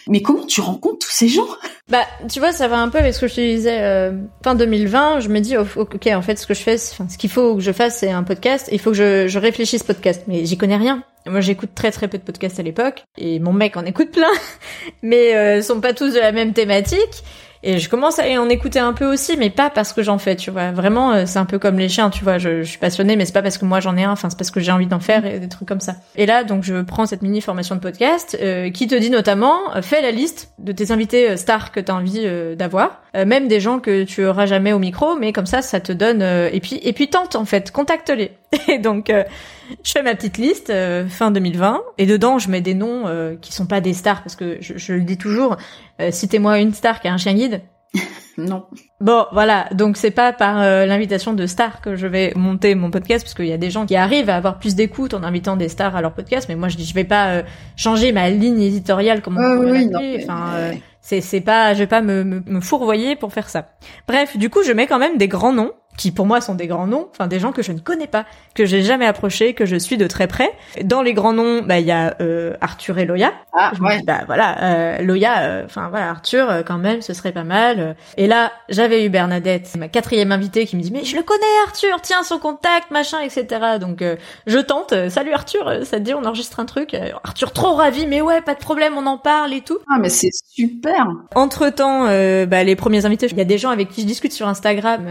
[0.08, 1.48] Mais comment tu rencontres tous ces gens?
[1.90, 4.12] Bah, tu vois, ça va un peu avec ce que je te disais euh,
[4.44, 5.20] fin 2020.
[5.20, 7.60] Je me dis, oh, ok, en fait, ce que je fais, ce qu'il faut que
[7.60, 8.68] je fasse, c'est un podcast.
[8.70, 11.02] Il faut que je, je réfléchisse podcast, mais j'y connais rien.
[11.26, 14.30] Moi, j'écoute très très peu de podcasts à l'époque, et mon mec en écoute plein,
[15.02, 17.24] mais euh, sont pas tous de la même thématique.
[17.68, 20.36] Et je commence à en écouter un peu aussi, mais pas parce que j'en fais,
[20.36, 20.70] tu vois.
[20.70, 22.38] Vraiment, euh, c'est un peu comme les chiens, tu vois.
[22.38, 24.12] Je, suis passionnée, mais c'est pas parce que moi j'en ai un.
[24.12, 25.96] Enfin, c'est parce que j'ai envie d'en faire et des trucs comme ça.
[26.14, 29.74] Et là, donc, je prends cette mini formation de podcast euh, qui te dit notamment,
[29.74, 32.24] euh, fais la liste de tes invités stars que tu as envie
[32.56, 35.90] d'avoir, même des gens que tu auras jamais au micro, mais comme ça, ça te
[35.90, 36.22] donne.
[36.22, 38.30] et puis, et puis tente en fait, contacte-les.
[38.68, 40.72] Et donc, je fais ma petite liste
[41.08, 44.58] fin 2020 et dedans je mets des noms qui sont pas des stars parce que
[44.60, 45.56] je, je le dis toujours
[46.00, 47.62] euh, citez-moi une star qui a un chien guide.
[48.38, 48.66] non.
[49.00, 49.68] Bon, voilà.
[49.72, 53.34] Donc c'est pas par euh, l'invitation de stars que je vais monter mon podcast, parce
[53.34, 55.96] qu'il y a des gens qui arrivent à avoir plus d'écoute en invitant des stars
[55.96, 56.46] à leur podcast.
[56.48, 57.42] Mais moi, je dis, je vais pas euh,
[57.76, 62.02] changer ma ligne éditoriale comme on pourrait oui, Enfin, c'est c'est pas, je vais pas
[62.02, 63.68] me, me, me fourvoyer pour faire ça.
[64.06, 66.66] Bref, du coup, je mets quand même des grands noms qui pour moi sont des
[66.66, 69.66] grands noms, enfin des gens que je ne connais pas, que j'ai jamais approché, que
[69.66, 70.50] je suis de très près.
[70.82, 73.32] Dans les grands noms, bah il y a euh, Arthur et Loya.
[73.52, 74.02] Ah ouais.
[74.04, 77.96] bah voilà, euh, Loya, euh, enfin voilà Arthur euh, quand même, ce serait pas mal.
[78.16, 81.44] Et là j'avais eu Bernadette, ma quatrième invitée, qui me dit mais je le connais
[81.66, 83.78] Arthur, tiens son contact, machin, etc.
[83.80, 84.04] Donc
[84.46, 84.94] je tente.
[85.08, 88.54] Salut Arthur, ça te dit on enregistre un truc Arthur trop ravi, mais ouais pas
[88.54, 89.78] de problème, on en parle et tout.
[89.90, 91.06] Ah mais c'est super.
[91.34, 92.04] Entre temps,
[92.46, 95.06] bah, les premiers invités, il y a des gens avec qui je discute sur Instagram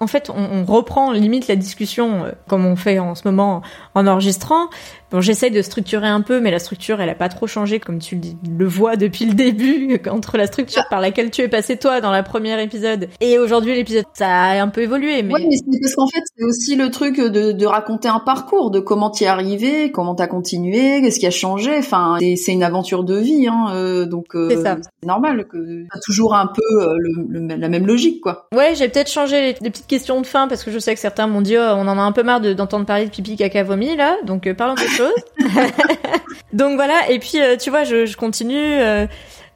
[0.00, 3.62] en fait, on, reprend limite la discussion euh, comme on fait en ce moment
[3.94, 4.68] en enregistrant.
[5.10, 7.98] Bon, j'essaye de structurer un peu, mais la structure, elle a pas trop changé, comme
[7.98, 12.00] tu le vois depuis le début, entre la structure par laquelle tu es passé toi
[12.00, 15.22] dans la première épisode et aujourd'hui l'épisode, ça a un peu évolué.
[15.22, 15.34] Mais...
[15.34, 18.70] Oui, mais c'est parce qu'en fait, c'est aussi le truc de, de raconter un parcours,
[18.70, 21.76] de comment tu es arrivé, comment t'as continué, qu'est-ce qui a changé.
[21.78, 26.34] Enfin, c'est une aventure de vie, hein, euh, donc euh, c'est normal que t'as toujours
[26.34, 28.48] un peu euh, le, la même logique, quoi.
[28.54, 31.26] Ouais, j'ai peut-être changé les, petites questions de fin parce que je sais que certains
[31.26, 33.96] m'ont dit, oh, on en a un peu marre d'entendre parler de pipi, caca, vomi
[33.96, 34.93] là, donc parlons d'autre
[36.52, 38.56] Donc voilà, et puis euh, tu vois, je, je continue.
[38.56, 39.06] Euh,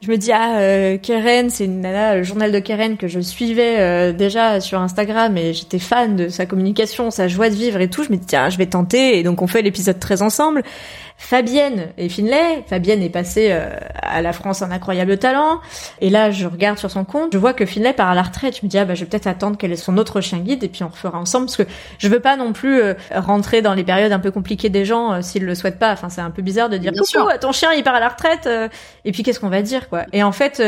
[0.01, 3.19] je me dis ah euh, Keren, c'est une nana, le journal de Keren que je
[3.19, 7.89] suivais déjà sur Instagram et j'étais fan de sa communication, sa joie de vivre et
[7.89, 8.03] tout.
[8.03, 10.63] Je me dis tiens, je vais tenter et donc on fait l'épisode 13 ensemble.
[11.19, 12.63] Fabienne et Finlay.
[12.65, 15.59] Fabienne est passée euh, à la France un incroyable talent.
[15.99, 18.57] Et là, je regarde sur son compte, je vois que Finlay part à la retraite.
[18.57, 20.63] Je me dis, ah bah, je vais peut-être attendre qu'elle ait son autre chien guide
[20.63, 21.63] et puis on refera ensemble parce que
[21.97, 25.11] je veux pas non plus euh, rentrer dans les périodes un peu compliquées des gens
[25.11, 25.91] euh, s'ils le souhaitent pas.
[25.91, 28.47] Enfin, c'est un peu bizarre de dire, coucou, ton chien, il part à la retraite.
[29.03, 30.05] et puis, qu'est-ce qu'on va dire, quoi?
[30.13, 30.63] Et en fait,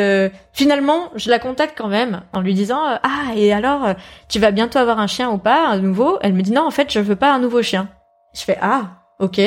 [0.52, 3.88] finalement, je la contacte quand même en lui disant, ah, et alors,
[4.28, 6.20] tu vas bientôt avoir un chien ou pas, un nouveau?
[6.22, 7.88] Elle me dit, non, en fait, je veux pas un nouveau chien.
[8.34, 9.40] Je fais, ah, ok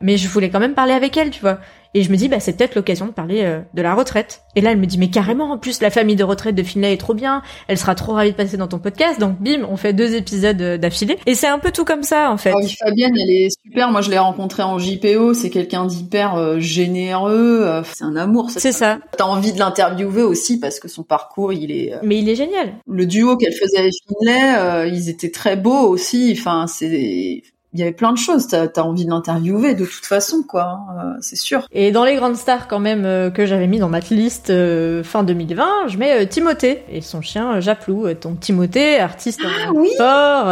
[0.00, 1.58] mais je voulais quand même parler avec elle, tu vois.
[1.96, 4.42] Et je me dis, bah, c'est peut-être l'occasion de parler euh, de la retraite.
[4.56, 6.92] Et là, elle me dit, mais carrément, en plus, la famille de retraite de Finlay
[6.92, 7.42] est trop bien.
[7.68, 9.20] Elle sera trop ravie de passer dans ton podcast.
[9.20, 11.16] Donc, bim, on fait deux épisodes euh, d'affilée.
[11.26, 12.50] Et c'est un peu tout comme ça, en fait.
[12.52, 13.92] Ah oui, Fabienne, elle est super.
[13.92, 15.34] Moi, je l'ai rencontrée en JPO.
[15.34, 17.64] C'est quelqu'un d'hyper euh, généreux.
[17.84, 18.50] c'est un amour.
[18.50, 18.98] C'est ça.
[19.16, 21.92] T'as envie de l'interviewer aussi parce que son parcours, il est...
[22.02, 22.74] mais il est génial.
[22.88, 26.36] Le duo qu'elle faisait avec Finlay, ils étaient très beaux aussi.
[26.36, 28.46] Enfin, c'est il y avait plein de choses.
[28.46, 30.62] T'as as envie de l'interviewer de toute façon, quoi.
[30.62, 31.66] Hein, euh, c'est sûr.
[31.72, 35.02] Et dans les grandes stars quand même euh, que j'avais mis dans ma liste euh,
[35.02, 38.06] fin 2020, je mets Timothée et son chien Japlou.
[38.14, 40.46] Donc Timothée, artiste ah, oui sport,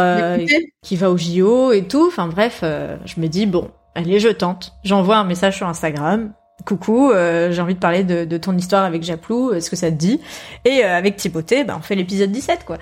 [0.81, 2.07] qui va au JO et tout.
[2.07, 4.73] Enfin bref, je me dis bon, allez, je tente.
[4.83, 6.33] J'envoie un message sur Instagram.
[6.65, 9.53] Coucou, j'ai envie de parler de, de, ton histoire avec Japlou.
[9.53, 10.19] Est-ce que ça te dit
[10.65, 12.77] Et avec Timothée, bah, on fait l'épisode 17, quoi.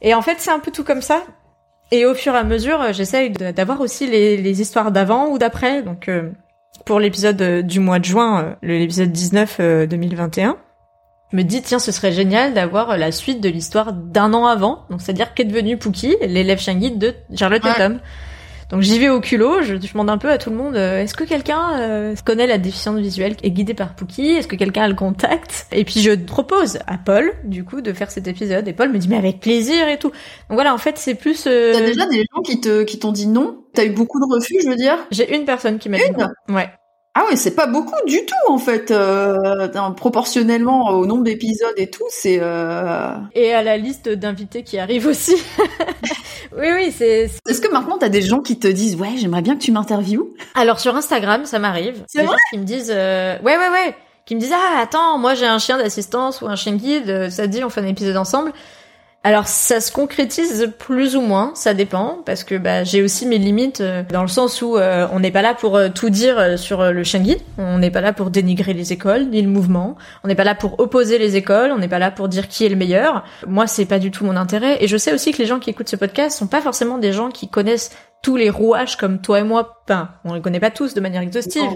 [0.00, 1.22] Et en fait, c'est un peu tout comme ça.
[1.92, 5.38] Et au fur et à mesure, euh, j'essaye d'avoir aussi les, les histoires d'avant ou
[5.38, 5.82] d'après.
[5.82, 6.30] Donc euh,
[6.84, 10.56] pour l'épisode euh, du mois de juin, l'épisode 19 2021,
[11.32, 14.84] je me dis tiens ce serait génial d'avoir la suite de l'histoire d'un an avant.
[14.90, 18.00] Donc c'est-à-dire qu'est devenu Pookie, l'élève chien guide de Charlotte et Tom.
[18.70, 21.14] Donc j'y vais au culot, je, demande un peu à tout le monde, euh, est-ce
[21.14, 24.28] que quelqu'un euh, connaît la déficience visuelle et guidée par Pookie?
[24.28, 25.66] Est-ce que quelqu'un a le contact?
[25.72, 28.68] Et puis je propose à Paul, du coup, de faire cet épisode.
[28.68, 30.10] Et Paul me dit, mais avec plaisir et tout.
[30.10, 31.44] Donc voilà, en fait, c'est plus...
[31.48, 31.72] Euh...
[31.72, 33.64] T'as déjà des gens qui te qui t'ont dit non?
[33.74, 34.98] T'as eu beaucoup de refus, je veux dire?
[35.10, 36.28] J'ai une personne qui m'a dit non.
[36.54, 36.70] Ouais.
[37.14, 41.90] Ah oui, c'est pas beaucoup du tout en fait, euh, proportionnellement au nombre d'épisodes et
[41.90, 42.38] tout, c'est.
[42.40, 43.16] Euh...
[43.34, 45.34] Et à la liste d'invités qui arrivent aussi.
[46.56, 47.30] oui, oui, c'est.
[47.48, 50.34] Est-ce que maintenant t'as des gens qui te disent ouais, j'aimerais bien que tu m'interviewes
[50.54, 52.04] Alors sur Instagram, ça m'arrive.
[52.08, 52.36] C'est vrai?
[52.50, 53.36] Qui me disent euh...
[53.38, 53.94] ouais, ouais, ouais,
[54.26, 57.46] qui me disent ah attends, moi j'ai un chien d'assistance ou un chien guide, ça
[57.46, 58.52] dit on fait un épisode ensemble.
[59.22, 63.36] Alors ça se concrétise plus ou moins, ça dépend, parce que bah, j'ai aussi mes
[63.36, 66.58] limites euh, dans le sens où euh, on n'est pas là pour euh, tout dire
[66.58, 70.28] sur le guide, on n'est pas là pour dénigrer les écoles ni le mouvement, on
[70.28, 72.70] n'est pas là pour opposer les écoles, on n'est pas là pour dire qui est
[72.70, 73.22] le meilleur.
[73.46, 75.68] Moi c'est pas du tout mon intérêt, et je sais aussi que les gens qui
[75.68, 77.90] écoutent ce podcast sont pas forcément des gens qui connaissent
[78.22, 79.78] tous les rouages comme toi et moi.
[79.84, 81.70] Enfin, on les connaît pas tous de manière exhaustive.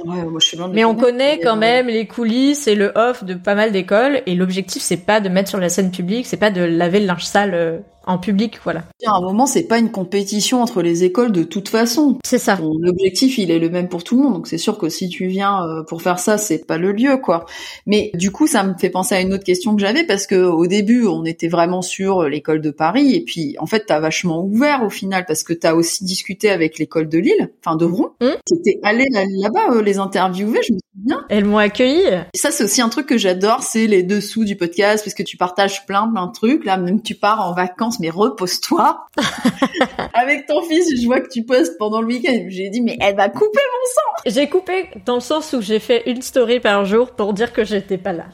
[0.73, 4.23] mais on connaît quand même les coulisses et le off de pas mal d'écoles.
[4.27, 7.07] Et l'objectif, c'est pas de mettre sur la scène publique, c'est pas de laver le
[7.07, 8.85] linge sale euh, en public, voilà.
[9.07, 12.19] À un moment, c'est pas une compétition entre les écoles de toute façon.
[12.25, 12.59] C'est ça.
[12.81, 14.35] L'objectif, il est le même pour tout le monde.
[14.35, 17.17] Donc c'est sûr que si tu viens euh, pour faire ça, c'est pas le lieu,
[17.17, 17.47] quoi.
[17.87, 20.37] Mais du coup, ça me fait penser à une autre question que j'avais parce que
[20.37, 24.45] au début, on était vraiment sur l'école de Paris et puis en fait, t'as vachement
[24.45, 28.15] ouvert au final parce que t'as aussi discuté avec l'école de Lille, enfin de Rouen,
[28.21, 28.27] mmh.
[28.47, 30.61] qui était allé là-bas euh, les interviewer.
[30.67, 31.25] Je me souviens.
[31.29, 32.03] Elles m'ont accueilli.
[32.35, 35.37] Ça, c'est aussi un truc que j'adore, c'est les dessous du podcast parce que tu
[35.37, 36.65] partages plein plein de trucs.
[36.65, 39.07] Là, même tu pars en vacances mais repose-toi.
[40.15, 42.47] Avec ton fils, je vois que tu postes pendant le week-end.
[42.49, 44.23] J'ai dit, mais elle va couper mon sang.
[44.27, 47.65] J'ai coupé dans le sens où j'ai fait une story par jour pour dire que
[47.65, 48.25] j'étais pas là.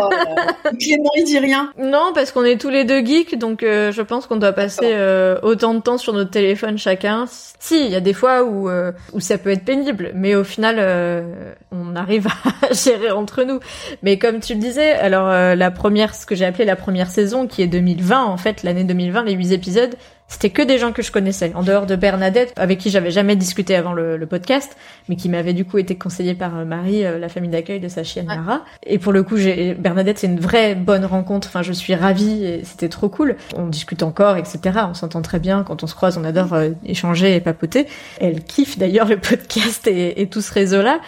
[0.00, 0.08] oh,
[0.80, 1.72] Clément, il dit rien.
[1.78, 4.92] Non, parce qu'on est tous les deux geeks, donc euh, je pense qu'on doit passer
[4.92, 7.24] euh, autant de temps sur notre téléphone chacun.
[7.28, 10.44] Si, il y a des fois où, euh, où ça peut être pénible, mais au
[10.44, 10.78] final,
[11.70, 13.60] on arrive à gérer entre nous.
[14.02, 17.46] Mais comme tu le disais, alors la première, ce que j'ai appelé la première saison,
[17.46, 19.96] qui est 2020, en fait, l'année 2020, les huit épisodes,
[20.32, 23.36] c'était que des gens que je connaissais, en dehors de Bernadette, avec qui j'avais jamais
[23.36, 27.18] discuté avant le, podcast, mais qui m'avait du coup été conseillé par euh, Marie, euh,
[27.18, 28.62] la famille d'accueil de sa chienne Lara.
[28.86, 31.48] Et pour le coup, j'ai Bernadette, c'est une vraie bonne rencontre.
[31.48, 33.36] Enfin, je suis ravie et c'était trop cool.
[33.54, 34.60] On discute encore, etc.
[34.88, 35.64] On s'entend très bien.
[35.64, 37.86] Quand on se croise, on adore euh, échanger et papoter.
[38.18, 41.00] Elle kiffe d'ailleurs le podcast et tout ce réseau-là.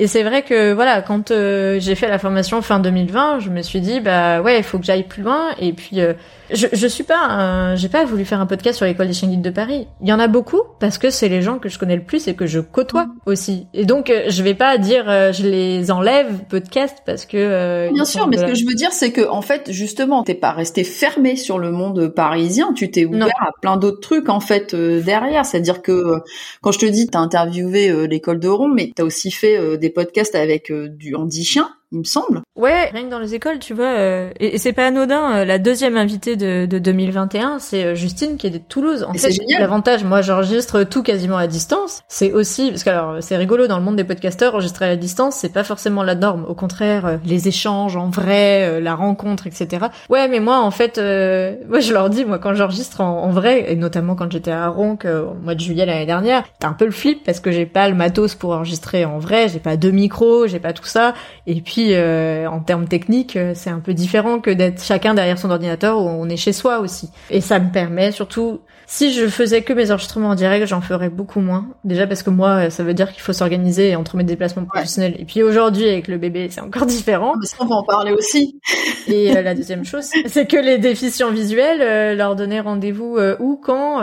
[0.00, 3.62] Et c'est vrai que voilà, quand euh, j'ai fait la formation fin 2020, je me
[3.62, 5.50] suis dit bah ouais, il faut que j'aille plus loin.
[5.58, 6.14] Et puis euh,
[6.52, 9.42] je, je suis pas, j'ai pas voulu faire un podcast sur l'école des chiens guides
[9.42, 9.86] de Paris.
[10.00, 12.28] Il y en a beaucoup parce que c'est les gens que je connais le plus
[12.28, 13.12] et que je côtoie mm.
[13.26, 13.66] aussi.
[13.74, 18.26] Et donc euh, je vais pas dire je les enlève podcast parce que bien sûr,
[18.28, 21.36] mais ce que je veux dire c'est que en fait justement t'es pas resté fermé
[21.36, 25.44] sur le monde parisien, tu t'es ouvert à plein d'autres trucs en fait derrière.
[25.44, 26.22] C'est-à-dire que
[26.62, 30.34] quand je te dis t'as interviewé l'école de Rome, mais t'as aussi fait des podcasts
[30.34, 32.42] avec euh, du handi chien il me semble.
[32.54, 35.36] Ouais, rien que dans les écoles, tu vois, euh, et, c'est pas anodin.
[35.36, 39.06] Euh, la deuxième invitée de, de 2021, c'est euh, Justine qui est de Toulouse.
[39.08, 42.02] En fait, l'avantage, moi, j'enregistre tout quasiment à distance.
[42.08, 45.36] C'est aussi parce que alors c'est rigolo dans le monde des podcasteurs, enregistrer à distance,
[45.36, 46.44] c'est pas forcément la norme.
[46.46, 49.86] Au contraire, les échanges en vrai, la rencontre, etc.
[50.10, 50.98] Ouais, mais moi, en fait,
[51.68, 54.98] moi, je leur dis, moi, quand j'enregistre en, vrai, et notamment quand j'étais à Ronc
[55.04, 57.88] au mois de juillet l'année dernière, t'as un peu le flip parce que j'ai pas
[57.88, 61.14] le matos pour enregistrer en vrai, j'ai pas deux micros, j'ai pas tout ça,
[61.46, 65.38] et puis euh, en termes techniques, euh, c'est un peu différent que d'être chacun derrière
[65.38, 67.10] son ordinateur où on est chez soi aussi.
[67.30, 71.08] Et ça me permet surtout, si je faisais que mes enregistrements en direct, j'en ferais
[71.08, 71.68] beaucoup moins.
[71.84, 75.16] Déjà parce que moi, ça veut dire qu'il faut s'organiser entre mes déplacements professionnels.
[75.18, 77.34] Et puis aujourd'hui, avec le bébé, c'est encore différent.
[77.40, 78.60] Mais ça, on va en parler aussi.
[79.06, 84.02] Et euh, la deuxième chose, c'est que les déficients visuels, leur donner rendez-vous où, quand,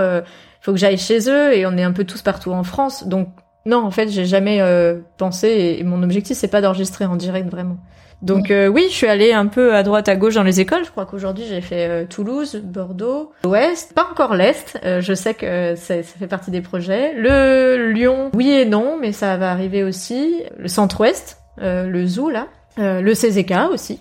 [0.61, 3.07] faut que j'aille chez eux et on est un peu tous partout en France.
[3.07, 3.29] Donc
[3.65, 7.49] non, en fait, j'ai jamais euh, pensé et, mon objectif c'est pas d'enregistrer en direct
[7.49, 7.77] vraiment.
[8.21, 10.85] Donc euh, oui, je suis allée un peu à droite à gauche dans les écoles.
[10.85, 14.79] Je crois qu'aujourd'hui j'ai fait euh, Toulouse, Bordeaux, l'Ouest, pas encore l'Est.
[14.83, 17.13] je sais que ça, ça, fait partie des projets.
[17.13, 20.43] Le Lyon, oui et non, mais ça va arriver aussi.
[20.57, 22.47] Le Centre-Ouest, le Zoo là,
[22.77, 23.99] le CZK aussi.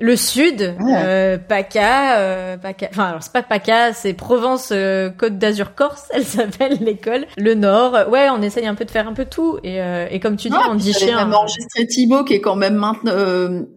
[0.00, 5.38] Le sud, euh, PACA, euh, PACA, enfin alors c'est pas PACA, c'est Provence euh, Côte
[5.38, 7.26] d'Azur Corse, elle s'appelle l'école.
[7.36, 10.08] Le nord, euh, ouais, on essaye un peu de faire un peu tout et, euh,
[10.10, 11.16] et comme tu dis, on dit chien.
[11.24, 13.12] même enregistré Thibaut qui est quand même maintenant,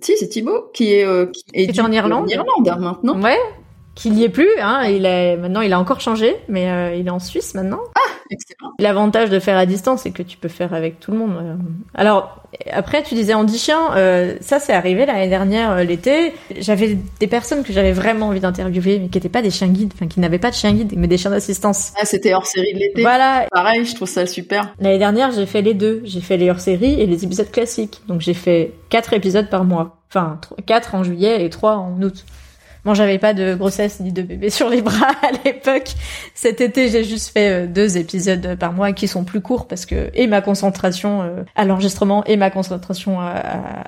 [0.01, 1.05] si c'est Thibaut qui est
[1.53, 2.23] qui est, en Irlande.
[2.23, 3.21] En Irlande hein, maintenant.
[3.21, 3.37] Ouais.
[3.97, 4.49] Qu'il y est plus.
[4.61, 7.79] Hein, il est maintenant, il a encore changé, mais euh, il est en Suisse maintenant.
[7.95, 8.71] Ah, excellent.
[8.79, 11.33] L'avantage de faire à distance, c'est que tu peux faire avec tout le monde.
[11.41, 11.55] euh.
[11.95, 16.33] Alors après, tu disais Andy Chien, euh, ça c'est arrivé l'année dernière euh, l'été.
[16.59, 19.91] J'avais des personnes que j'avais vraiment envie d'interviewer, mais qui n'étaient pas des chiens guides,
[19.95, 21.91] enfin qui n'avaient pas de chiens guides, mais des chiens d'assistance.
[21.99, 23.01] Ah, c'était hors série de l'été.
[23.01, 23.47] Voilà.
[23.51, 24.73] Pareil, je trouve ça super.
[24.79, 26.01] L'année dernière, j'ai fait les deux.
[26.05, 28.01] J'ai fait les hors-séries et les épisodes classiques.
[28.07, 29.97] Donc j'ai fait quatre épisodes par mois.
[30.09, 32.23] Enfin, tro- quatre en juillet et trois en août.
[32.87, 35.89] Bon, j'avais pas de grossesse ni de bébé sur les bras à l'époque.
[36.33, 39.85] Cet été, j'ai juste fait euh, deux épisodes par mois qui sont plus courts parce
[39.85, 43.25] que et ma concentration euh, à l'enregistrement et ma concentration à-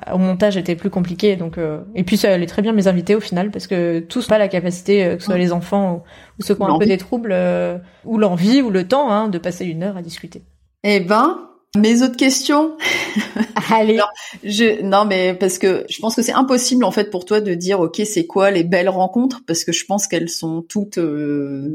[0.08, 1.38] à- au montage était plus compliquée.
[1.38, 4.28] Donc euh, et puis ça allait très bien mes invités au final parce que tous
[4.28, 5.96] pas la capacité, euh, que ce soit les enfants ou,
[6.40, 9.30] ou ceux qui ont un peu des troubles euh, ou l'envie ou le temps hein,
[9.30, 10.44] de passer une heure à discuter.
[10.84, 11.40] Eh ben,
[11.78, 12.76] mes autres questions.
[13.72, 13.96] Allez.
[13.96, 14.10] Alors,
[14.44, 17.54] Je, non, mais parce que je pense que c'est impossible en fait pour toi de
[17.54, 19.42] dire ok c'est quoi les belles rencontres?
[19.46, 21.70] Parce que je pense qu'elles sont toutes euh,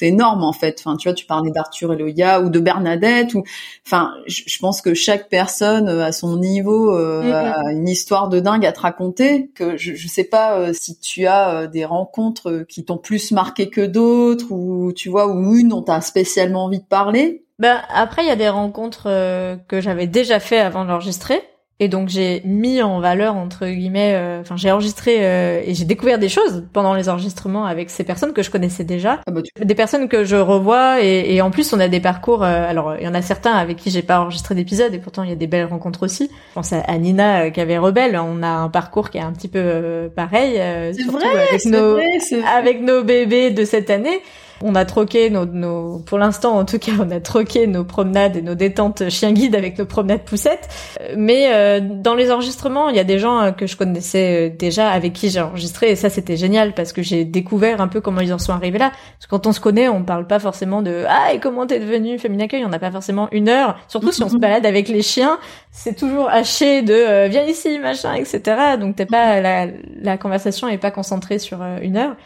[0.00, 0.76] énormes en fait.
[0.78, 3.42] Enfin tu vois tu parlais d'Arthur et Loya ou de Bernadette ou
[3.86, 7.32] enfin je, je pense que chaque personne euh, à son niveau euh, Mhm.
[7.32, 9.48] a une histoire de dingue à te raconter.
[9.54, 12.98] Que je, je sais pas euh, si tu as euh, des rencontres euh, qui t'ont
[12.98, 17.44] plus marqué que d'autres ou tu vois ou une dont t'as spécialement envie de parler.
[17.60, 21.40] Ben après il y a des rencontres euh, que j'avais déjà fait avant d'enregistrer
[21.82, 25.84] et donc j'ai mis en valeur entre guillemets euh, enfin j'ai enregistré euh, et j'ai
[25.86, 29.40] découvert des choses pendant les enregistrements avec ces personnes que je connaissais déjà Ah bah,
[29.42, 32.68] tu- des personnes que je revois et, et en plus on a des parcours euh,
[32.68, 35.30] alors il y en a certains avec qui j'ai pas enregistré d'épisode et pourtant il
[35.30, 38.42] y a des belles rencontres aussi je pense à, Nina euh, qui avait Rebelle on
[38.42, 41.64] a un parcours qui est un petit peu euh, pareil euh, C'est surtout vrai, avec
[41.64, 42.08] nos vrai.
[42.54, 44.20] avec nos bébés de cette année.
[44.62, 48.36] On a troqué nos, nos, pour l'instant en tout cas, on a troqué nos promenades
[48.36, 50.68] et nos détentes chien guide avec nos promenades poussettes.
[51.00, 54.50] Euh, Mais euh, dans les enregistrements, il y a des gens euh, que je connaissais
[54.50, 57.88] euh, déjà avec qui j'ai enregistré et ça c'était génial parce que j'ai découvert un
[57.88, 58.90] peu comment ils en sont arrivés là.
[58.90, 61.80] Parce que quand on se connaît, on parle pas forcément de ah et comment t'es
[61.80, 62.64] devenu féminin accueil?
[62.64, 63.78] On n'a pas forcément une heure.
[63.88, 65.38] Surtout si on se balade avec les chiens,
[65.70, 68.40] c'est toujours haché de euh, viens ici machin etc.
[68.78, 69.66] Donc t'es pas la,
[70.02, 72.16] la conversation est pas concentrée sur euh, une heure.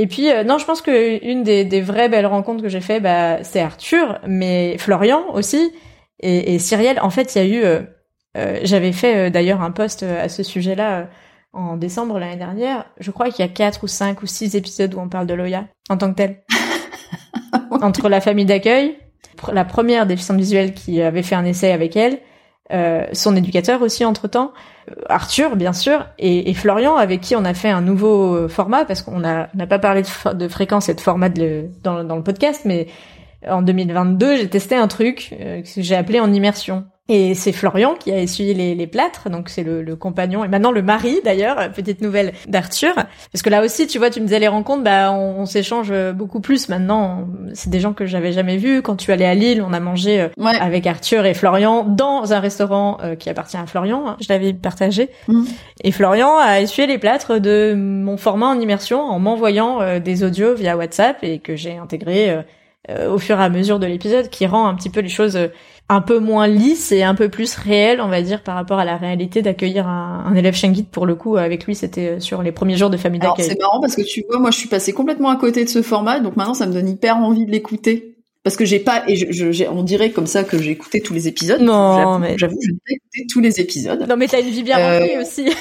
[0.00, 2.80] Et puis euh, non, je pense que une des, des vraies belles rencontres que j'ai
[2.80, 5.72] fait, bah, c'est Arthur, mais Florian aussi
[6.20, 7.00] et, et Cyrielle.
[7.02, 7.82] En fait, il y a eu, euh,
[8.36, 11.08] euh, j'avais fait d'ailleurs un post à ce sujet-là
[11.52, 12.86] en décembre l'année dernière.
[13.00, 15.34] Je crois qu'il y a quatre ou cinq ou six épisodes où on parle de
[15.34, 16.44] Loya en tant que tel,
[17.72, 18.96] entre la famille d'accueil,
[19.52, 22.20] la première déficiente visuelle qui avait fait un essai avec elle,
[22.70, 24.52] euh, son éducateur aussi entre temps.
[25.08, 29.02] Arthur, bien sûr, et, Florian, avec qui on a fait un nouveau euh, format, parce
[29.02, 30.02] qu'on n'a pas parlé
[30.34, 32.88] de, fréquence et de format dans, le podcast, mais
[33.46, 36.84] en 2022, j'ai testé un truc euh, que j'ai appelé en immersion.
[37.10, 40.48] Et c'est Florian qui a essuyé les, les plâtres, donc c'est le, le compagnon et
[40.48, 42.92] maintenant le mari d'ailleurs, euh, petite nouvelle d'Arthur.
[42.94, 45.90] Parce que là aussi, tu vois, tu me disais les rencontres, bah on, on s'échange
[46.14, 47.26] beaucoup plus maintenant.
[47.54, 48.82] C'est des gens que j'avais jamais vus.
[48.82, 50.58] Quand tu allais à Lille, on a mangé euh, Ouais.
[50.60, 54.04] avec Arthur et Florian dans un restaurant euh, qui appartient à Florian.
[54.06, 54.16] hein.
[54.20, 55.08] Je l'avais partagé.
[55.28, 55.46] Mhm.
[55.84, 60.24] Et Florian a essuyé les plâtres de mon format en immersion en m'envoyant euh, des
[60.24, 62.42] audios via WhatsApp et que j'ai intégré euh,
[62.90, 65.36] euh, au fur et à mesure de l'épisode, qui rend un petit peu les choses
[65.36, 65.48] euh,
[65.88, 68.84] un peu moins lisses et un peu plus réelles, on va dire, par rapport à
[68.84, 70.84] la réalité d'accueillir un, un élève Shengit.
[70.84, 73.46] Pour le coup, avec lui, c'était euh, sur les premiers jours de famille d'accueil.
[73.46, 75.82] c'est marrant parce que tu vois, moi je suis passée complètement à côté de ce
[75.82, 78.17] format, donc maintenant ça me donne hyper envie de l'écouter.
[78.44, 81.12] Parce que j'ai pas, et je, je- on dirait comme ça que j'ai écouté tous
[81.12, 81.60] les épisodes.
[81.60, 84.06] Non, mais- J'avoue, je n'ai pas écouté tous les épisodes.
[84.08, 85.48] Non, mais t'as une vie bien Euh, remplie aussi.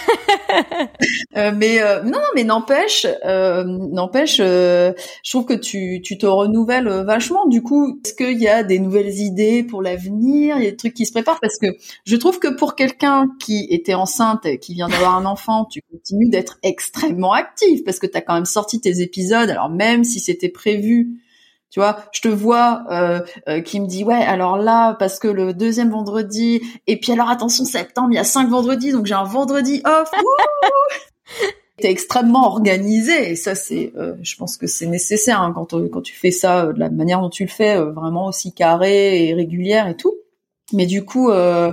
[1.36, 4.92] Euh, mais euh, non, mais n'empêche, euh, n'empêche, euh,
[5.24, 7.46] je trouve que tu, tu te renouvelles euh, vachement.
[7.48, 10.56] Du coup, est-ce qu'il y a des nouvelles idées pour l'avenir?
[10.58, 11.40] Il y a des trucs qui se préparent?
[11.42, 11.68] Parce que
[12.06, 15.82] je trouve que pour quelqu'un qui était enceinte, et qui vient d'avoir un enfant, tu
[15.92, 19.50] continues d'être extrêmement active parce que tu as quand même sorti tes épisodes.
[19.50, 21.22] Alors même si c'était prévu.
[21.70, 25.28] Tu vois, je te vois euh, euh, qui me dit ouais alors là parce que
[25.28, 29.14] le deuxième vendredi et puis alors attention septembre il y a cinq vendredis donc j'ai
[29.14, 30.10] un vendredi off.
[31.80, 35.88] T'es extrêmement organisé et ça c'est, euh, je pense que c'est nécessaire hein, quand on-
[35.90, 38.52] quand tu fais ça euh, de la manière dont tu le fais, euh, vraiment aussi
[38.52, 40.16] carré et régulière et tout.
[40.74, 41.72] Mais du coup, euh,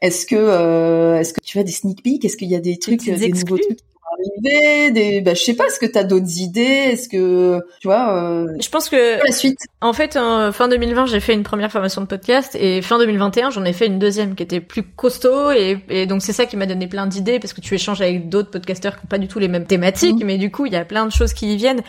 [0.00, 2.24] est-ce que euh, est-ce que tu as des sneak peeks?
[2.24, 3.78] Est-ce qu'il y a des trucs, petites des nouveaux trucs
[4.12, 5.66] arriver Des, bah, je sais pas.
[5.66, 6.60] Est-ce que t'as d'autres idées?
[6.62, 9.58] Est-ce que tu vois euh, Je pense que la suite?
[9.80, 13.50] En fait, en fin 2020, j'ai fait une première formation de podcast et fin 2021,
[13.50, 16.56] j'en ai fait une deuxième qui était plus costaud et, et donc c'est ça qui
[16.56, 19.28] m'a donné plein d'idées parce que tu échanges avec d'autres podcasteurs qui ont pas du
[19.28, 20.26] tout les mêmes thématiques, Mhm.
[20.26, 21.82] mais du coup, il y a plein de choses qui y viennent.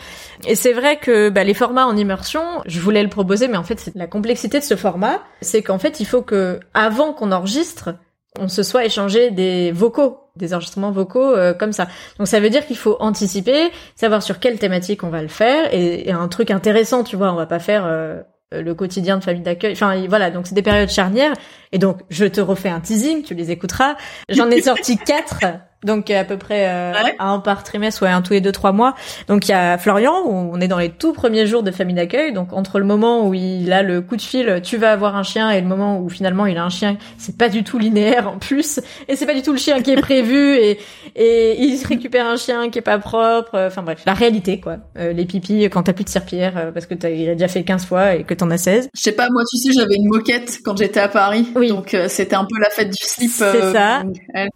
[0.46, 3.64] Et c'est vrai que bah, les formats en immersion, je voulais le proposer, mais en
[3.64, 7.32] fait, c'est la complexité de ce format, c'est qu'en fait, il faut que avant qu'on
[7.32, 7.94] enregistre,
[8.38, 11.88] on se soit échangé des vocaux des enregistrements vocaux comme ça.
[12.18, 15.72] Donc ça veut dire qu'il faut anticiper, savoir sur quelle thématique on va le faire
[15.72, 17.86] et, un truc intéressant, tu vois, on va pas faire
[18.52, 19.72] le quotidien de famille d'accueil.
[19.72, 21.32] Enfin voilà, donc c'est des périodes charnières
[21.72, 23.96] et donc je te refais un teasing, tu les écouteras.
[24.28, 25.40] J'en ai sorti quatre
[25.84, 28.94] donc à peu près euh, un par trimestre ou un tous les deux trois mois.
[29.28, 31.94] Donc il y a Florian, où on est dans les tout premiers jours de famille
[31.94, 35.16] d'accueil, donc entre le moment où il a le coup de fil, tu vas avoir
[35.16, 37.78] un chien, et le moment où finalement il a un chien, c'est pas du tout
[37.78, 40.78] linéaire en plus, et c'est pas du tout le chien qui est prévu, et
[41.16, 44.78] et il récupère un chien qui est pas propre, enfin bref, la réalité quoi.
[44.98, 47.48] Euh, les pipis quand t'as plus de serpillère euh, parce que t'as il a déjà
[47.48, 48.88] fait 15 fois et que t'en as 16.
[48.94, 51.68] Je sais pas, moi tu sais j'avais une moquette quand j'étais à Paris, oui.
[51.68, 53.30] donc c'était un peu la fête du slip.
[53.30, 54.02] C'est ça.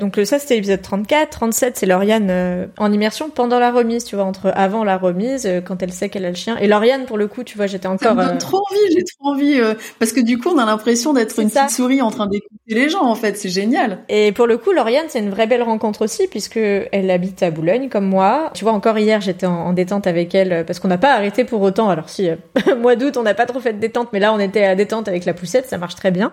[0.01, 4.17] Donc ça c'était l'épisode 34 37, c'est Lauriane euh, en immersion pendant la remise, tu
[4.17, 6.57] vois, entre avant la remise, euh, quand elle sait qu'elle a le chien.
[6.59, 8.09] Et Lauriane, pour le coup, tu vois, j'étais encore.
[8.09, 9.61] Ça me donne euh, trop envie, j'ai trop envie,
[9.99, 12.89] parce que du coup, on a l'impression d'être une petite souris en train d'écouter les
[12.89, 14.05] gens, en fait, c'est génial.
[14.09, 17.51] Et pour le coup, Lauriane, c'est une vraie belle rencontre aussi, puisque elle habite à
[17.51, 18.51] Boulogne, comme moi.
[18.55, 21.63] Tu vois, encore hier, j'étais en, détente avec elle, parce qu'on n'a pas arrêté pour
[21.63, 21.89] autant.
[21.89, 22.29] Alors si,
[22.79, 25.09] mois d'août, on n'a pas trop fait de détente, mais là, on était à détente
[25.09, 26.33] avec la poussette, ça marche très bien.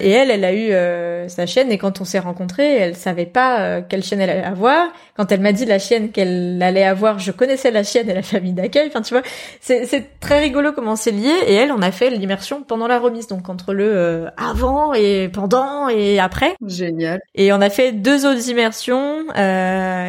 [0.00, 3.26] Et elle, elle a eu euh, sa chaîne et quand on s'est rencontrés, elle savait
[3.26, 4.88] pas euh, quelle chaîne elle allait avoir.
[5.16, 8.22] Quand elle m'a dit la chaîne qu'elle allait avoir, je connaissais la chaîne et la
[8.22, 8.88] famille d'accueil.
[8.88, 9.22] Enfin, tu vois,
[9.60, 11.32] c'est très rigolo comment c'est lié.
[11.46, 15.28] Et elle, on a fait l'immersion pendant la remise, donc entre le euh, avant et
[15.28, 16.54] pendant et après.
[16.66, 17.20] Génial.
[17.34, 19.24] Et on a fait deux autres immersions.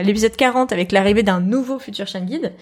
[0.04, 2.54] L'épisode 40 avec l'arrivée d'un nouveau futur chien guide.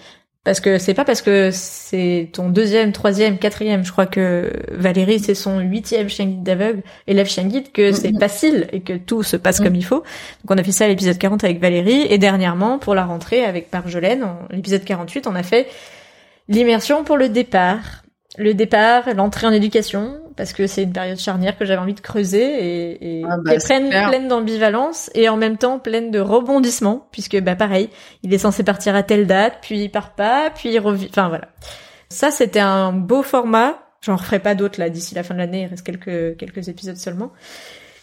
[0.44, 5.20] Parce que c'est pas parce que c'est ton deuxième, troisième, quatrième, je crois que Valérie
[5.20, 9.22] c'est son huitième chien guide d'aveugle, élève chien guide, que c'est facile et que tout
[9.22, 10.00] se passe comme il faut.
[10.00, 12.06] Donc on a fait ça à l'épisode 40 avec Valérie.
[12.10, 15.68] Et dernièrement pour la rentrée avec Marjolaine, l'épisode 48, on a fait
[16.48, 18.02] l'immersion pour le départ.
[18.36, 22.00] Le départ, l'entrée en éducation, parce que c'est une période charnière que j'avais envie de
[22.00, 27.06] creuser et, et ah bah, pleine, pleine d'ambivalence et en même temps pleine de rebondissements,
[27.12, 27.90] puisque bah pareil,
[28.24, 31.06] il est censé partir à telle date, puis il part pas, puis il revient.
[31.08, 31.46] Enfin voilà.
[32.08, 33.78] Ça c'était un beau format.
[34.00, 35.62] J'en referai pas d'autres là d'ici la fin de l'année.
[35.62, 37.30] Il reste quelques quelques épisodes seulement.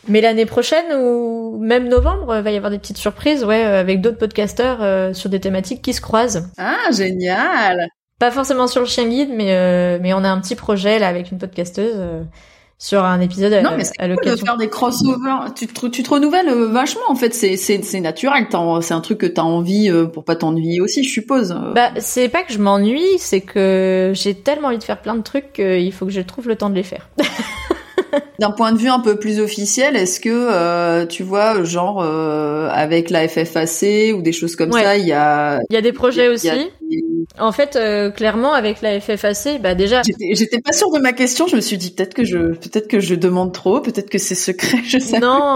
[0.08, 4.00] Mais l'année prochaine ou même novembre, il va y avoir des petites surprises, ouais, avec
[4.00, 6.50] d'autres podcasteurs euh, sur des thématiques qui se croisent.
[6.58, 7.90] Ah génial
[8.20, 11.08] pas forcément sur le chien guide, mais euh, mais on a un petit projet là
[11.08, 12.24] avec une podcasteuse euh,
[12.78, 15.54] sur un épisode non, mais c'est cool de faire des crossovers.
[15.56, 17.34] Tu te, tu te renouvelles euh, vachement en fait.
[17.34, 18.48] C'est c'est c'est naturel.
[18.82, 21.56] C'est un truc que t'as envie pour pas t'ennuyer aussi, je suppose.
[21.74, 25.24] Bah c'est pas que je m'ennuie, c'est que j'ai tellement envie de faire plein de
[25.24, 27.10] trucs qu'il faut que je trouve le temps de les faire.
[28.40, 32.70] D'un point de vue un peu plus officiel, est-ce que euh, tu vois, genre euh,
[32.72, 35.92] avec la FFAC ou des choses comme ça, il y a il y a des
[35.92, 36.50] projets aussi.
[37.38, 40.02] En fait, euh, clairement, avec la FFAC, bah déjà.
[40.04, 41.48] J'étais pas sûre de ma question.
[41.48, 44.36] Je me suis dit peut-être que je peut-être que je demande trop, peut-être que c'est
[44.36, 44.80] secret.
[44.86, 45.56] Je sais non,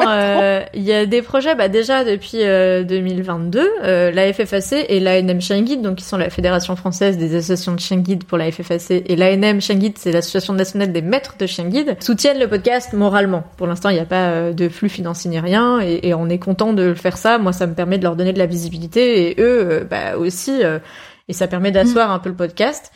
[0.73, 1.55] il y a des projets.
[1.55, 6.75] Bah déjà depuis 2022, la FFAC et l'ANM Chien Guide, donc qui sont la Fédération
[6.75, 10.53] française des associations de chien guide pour la FFAC, et l'ANM Chien Guide, c'est l'association
[10.53, 13.43] nationale des maîtres de chien guide, soutiennent le podcast moralement.
[13.57, 16.39] Pour l'instant, il n'y a pas euh, de flux financier ni rien, et, on est
[16.39, 17.38] content de faire ça.
[17.38, 20.63] Moi, ça me permet de leur donner de la visibilité, et eux, euh, bah, aussi,
[20.63, 20.79] euh,
[21.28, 22.91] et ça permet d'asseoir un peu le podcast.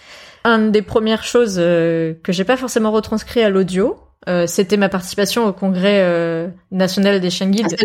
[0.45, 3.97] Une des premières choses que j'ai pas forcément retranscrit à l'audio,
[4.45, 7.75] c'était ma participation au congrès national des chiens guides.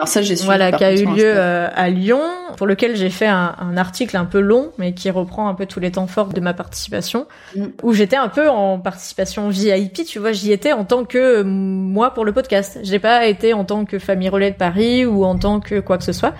[0.00, 2.22] alors ça, j'ai Voilà, qui a eu lieu euh, à Lyon,
[2.56, 5.66] pour lequel j'ai fait un, un, article un peu long, mais qui reprend un peu
[5.66, 7.66] tous les temps forts de ma participation, mm.
[7.82, 11.44] où j'étais un peu en participation VIP, tu vois, j'y étais en tant que euh,
[11.44, 12.78] moi pour le podcast.
[12.82, 15.98] J'ai pas été en tant que famille relais de Paris ou en tant que quoi
[15.98, 16.32] que ce soit.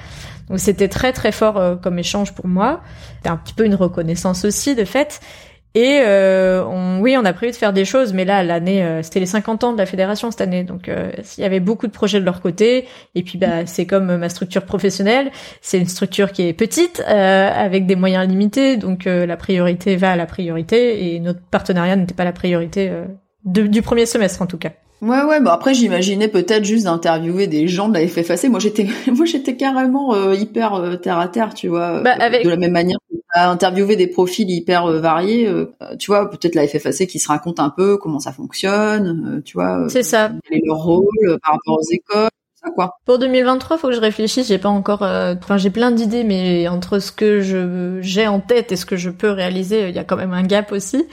[0.57, 2.81] C'était très très fort euh, comme échange pour moi.
[3.17, 5.21] C'était un petit peu une reconnaissance aussi de fait.
[5.75, 9.03] Et euh, on, oui, on a prévu de faire des choses, mais là, l'année, euh,
[9.05, 11.87] c'était les 50 ans de la fédération cette année, donc euh, il y avait beaucoup
[11.87, 12.89] de projets de leur côté.
[13.15, 15.31] Et puis, bah, c'est comme ma structure professionnelle,
[15.61, 20.17] c'est une structure qui est petite, avec des moyens limités, donc la priorité va à
[20.17, 22.91] la priorité, et notre partenariat n'était pas la priorité
[23.45, 24.73] du premier semestre en tout cas.
[25.03, 28.87] Ouais ouais bah après j'imaginais peut-être juste d'interviewer des gens de la FFAC moi j'étais
[29.07, 32.45] moi j'étais carrément euh, hyper euh, terre à terre tu vois bah, avec...
[32.45, 32.99] de la même manière
[33.33, 35.51] à interviewer des profils hyper euh, variés
[35.99, 39.89] tu vois peut-être la FFAC qui se raconte un peu comment ça fonctionne tu vois
[39.89, 42.29] c'est ça quel est leur rôle par rapport aux écoles
[42.63, 42.99] ça, quoi.
[43.07, 44.49] Pour 2023, faut que je réfléchisse.
[44.49, 45.01] J'ai pas encore.
[45.01, 48.97] Enfin, j'ai plein d'idées, mais entre ce que je j'ai en tête et ce que
[48.97, 51.07] je peux réaliser, il y a quand même un gap aussi.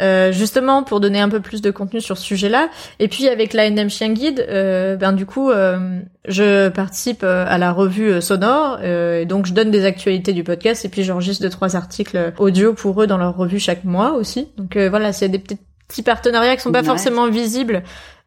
[0.00, 2.68] Euh, justement pour donner un peu plus de contenu sur ce sujet-là.
[2.98, 7.72] Et puis avec l'ANM Chien Guide, euh, ben du coup, euh, je participe à la
[7.72, 11.76] revue sonore, et donc je donne des actualités du podcast et puis j'enregistre deux trois
[11.76, 14.48] articles audio pour eux dans leur revue chaque mois aussi.
[14.56, 15.58] Donc voilà, c'est des petits
[15.90, 17.82] petits partenariats qui sont pas forcément visibles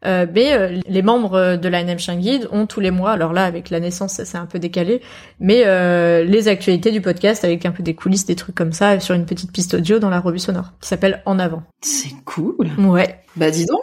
[0.06, 3.70] Euh, mais euh, les membres de l'ANM Guide ont tous les mois, alors là avec
[3.70, 5.00] la naissance ça s'est un peu décalé,
[5.40, 9.00] mais euh, les actualités du podcast avec un peu des coulisses, des trucs comme ça
[9.00, 11.62] sur une petite piste audio dans la revue sonore qui s'appelle En avant.
[11.80, 12.70] C'est cool.
[12.78, 13.20] Ouais.
[13.36, 13.80] Bah dis donc.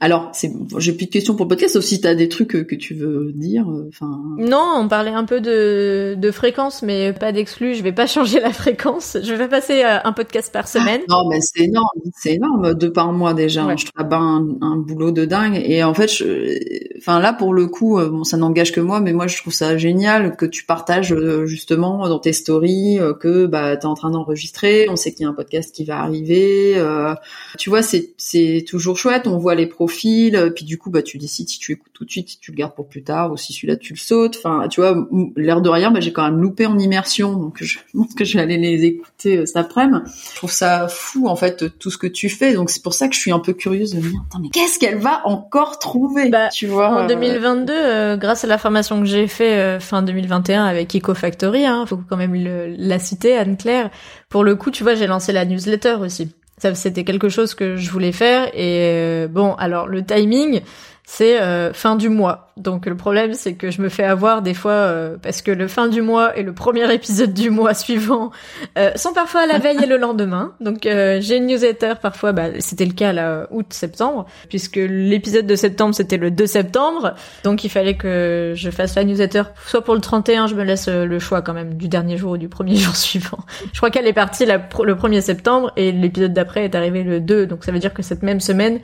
[0.00, 2.74] Alors, c'est j'ai plus de questions pour le podcast, sauf si t'as des trucs que,
[2.74, 3.66] tu veux dire.
[3.88, 4.18] Enfin.
[4.38, 7.74] non, on parlait un peu de, de fréquence, mais pas d'exclus.
[7.74, 9.18] Je vais pas changer la fréquence.
[9.22, 11.02] Je vais passer un podcast par semaine.
[11.08, 13.74] non, mais c'est énorme, c'est énorme, deux par mois déjà.
[13.76, 15.62] Je travaille un, un boulot de dingue.
[15.64, 16.96] Et en fait, je...
[16.98, 19.76] enfin là pour le coup, bon, ça n'engage que moi, mais moi je trouve ça
[19.76, 24.86] génial que tu partages justement dans tes stories que bah t'es en train d'enregistrer.
[24.88, 26.74] On sait qu'il y a un podcast qui va arriver.
[26.76, 27.14] Euh,
[27.58, 29.26] tu vois, c'est c'est toujours chouette.
[29.26, 32.04] On voit les profils, euh, puis du coup, bah, tu décides si tu écoutes tout
[32.04, 34.36] de suite, si tu le gardes pour plus tard, ou si celui-là tu le sautes.
[34.36, 37.78] Enfin, tu vois, l'air de rien, bah, j'ai quand même loupé en immersion, donc je
[37.94, 40.04] pense que je vais aller les écouter euh, cet après-midi.
[40.32, 42.54] Je trouve ça fou, en fait, tout ce que tu fais.
[42.54, 44.78] Donc c'est pour ça que je suis un peu curieuse de me dire, mais qu'est-ce
[44.78, 49.06] qu'elle va encore trouver bah, Tu vois En 2022, euh, grâce à la formation que
[49.06, 53.90] j'ai fait fin 2021 avec EcoFactory, hein, faut quand même la citer, Anne-Claire.
[54.28, 56.30] Pour le coup, tu vois, j'ai lancé la newsletter aussi.
[56.58, 58.48] Ça, c'était quelque chose que je voulais faire.
[58.54, 60.60] Et euh, bon, alors le timing,
[61.06, 62.52] c'est euh, fin du mois.
[62.56, 65.68] Donc le problème, c'est que je me fais avoir des fois euh, parce que le
[65.68, 68.30] fin du mois et le premier épisode du mois suivant
[68.78, 70.52] euh, sont parfois à la veille et le lendemain.
[70.60, 75.94] Donc j'ai une newsletter parfois, bah, c'était le cas là août-septembre, puisque l'épisode de septembre
[75.94, 77.14] c'était le 2 septembre.
[77.42, 80.88] Donc il fallait que je fasse la newsletter soit pour le 31, je me laisse
[80.88, 83.40] le choix quand même du dernier jour ou du premier jour suivant.
[83.72, 87.46] Je crois qu'elle est partie le 1er septembre et l'épisode d'après est arrivé le 2.
[87.46, 88.80] Donc ça veut dire que cette même semaine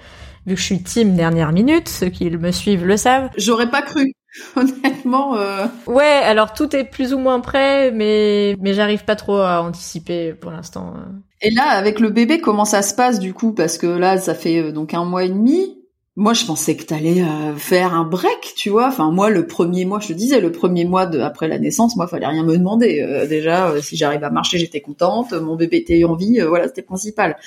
[0.47, 3.31] vu que je suis team dernière minute, ceux qui me suivent le savent.
[3.37, 4.13] J'aurais pas cru.
[4.57, 5.37] Honnêtement.
[5.37, 5.67] Euh...
[5.87, 10.35] Ouais, alors tout est plus ou moins prêt, mais mais j'arrive pas trop à anticiper
[10.35, 10.95] pour l'instant.
[10.97, 11.11] Euh.
[11.43, 13.53] Et là, avec le bébé, comment ça se passe du coup?
[13.53, 15.80] Parce que là, ça fait euh, donc un mois et demi.
[16.21, 18.89] Moi, je pensais que t'allais euh, faire un break, tu vois.
[18.89, 21.97] Enfin, moi, le premier mois, je te disais, le premier mois de, après la naissance,
[21.97, 23.01] moi, fallait rien me demander.
[23.01, 25.33] Euh, déjà, euh, si j'arrive à marcher, j'étais contente.
[25.33, 27.39] Mon bébé était en vie, voilà, c'était principal.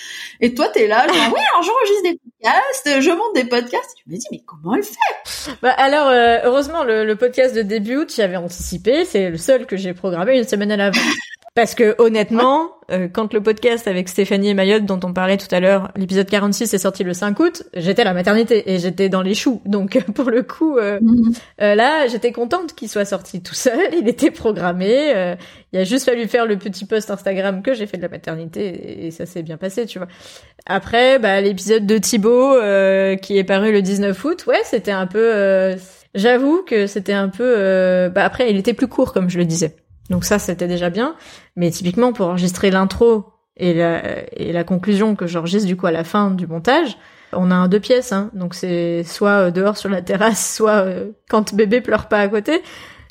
[0.42, 3.96] Et toi, t'es là, genre, oui, alors j'enregistre des podcasts, je monte des podcasts.
[3.96, 5.54] Tu me dis, mais comment elle fait?
[5.62, 6.08] Bah alors,
[6.44, 9.06] heureusement, le, le, podcast de début août, j'y avais anticipé.
[9.06, 11.00] C'est le seul que j'ai programmé une semaine à l'avance.
[11.56, 15.54] Parce que honnêtement, euh, quand le podcast avec Stéphanie et Mayotte dont on parlait tout
[15.54, 19.08] à l'heure, l'épisode 46 est sorti le 5 août, j'étais à la maternité et j'étais
[19.08, 19.62] dans les choux.
[19.66, 21.32] Donc pour le coup, euh, mhm.
[21.62, 23.78] euh, là, j'étais contente qu'il soit sorti tout seul.
[23.96, 25.38] Il était programmé.
[25.74, 29.06] il a juste fallu faire le petit post Instagram que j'ai fait de la maternité
[29.06, 30.08] et, ça s'est bien passé, tu vois.
[30.66, 32.56] Après, bah, l'épisode de Thibaut
[33.22, 35.76] qui est paru le 19 août, ouais, c'était un peu.
[36.16, 38.10] J'avoue que c'était un peu.
[38.10, 39.76] bah après, il était plus court comme je le disais.
[40.10, 41.16] Donc ça, c'était déjà bien.
[41.56, 43.26] Mais typiquement, pour enregistrer l'intro
[43.58, 44.02] et la,
[44.34, 46.98] et la conclusion que j'enregistre du coup à la fin du montage,
[47.36, 48.12] on a un deux pièces.
[48.12, 48.30] Hein.
[48.34, 52.28] Donc c'est soit euh, dehors sur la terrasse, soit euh, quand bébé pleure pas à
[52.28, 52.62] côté.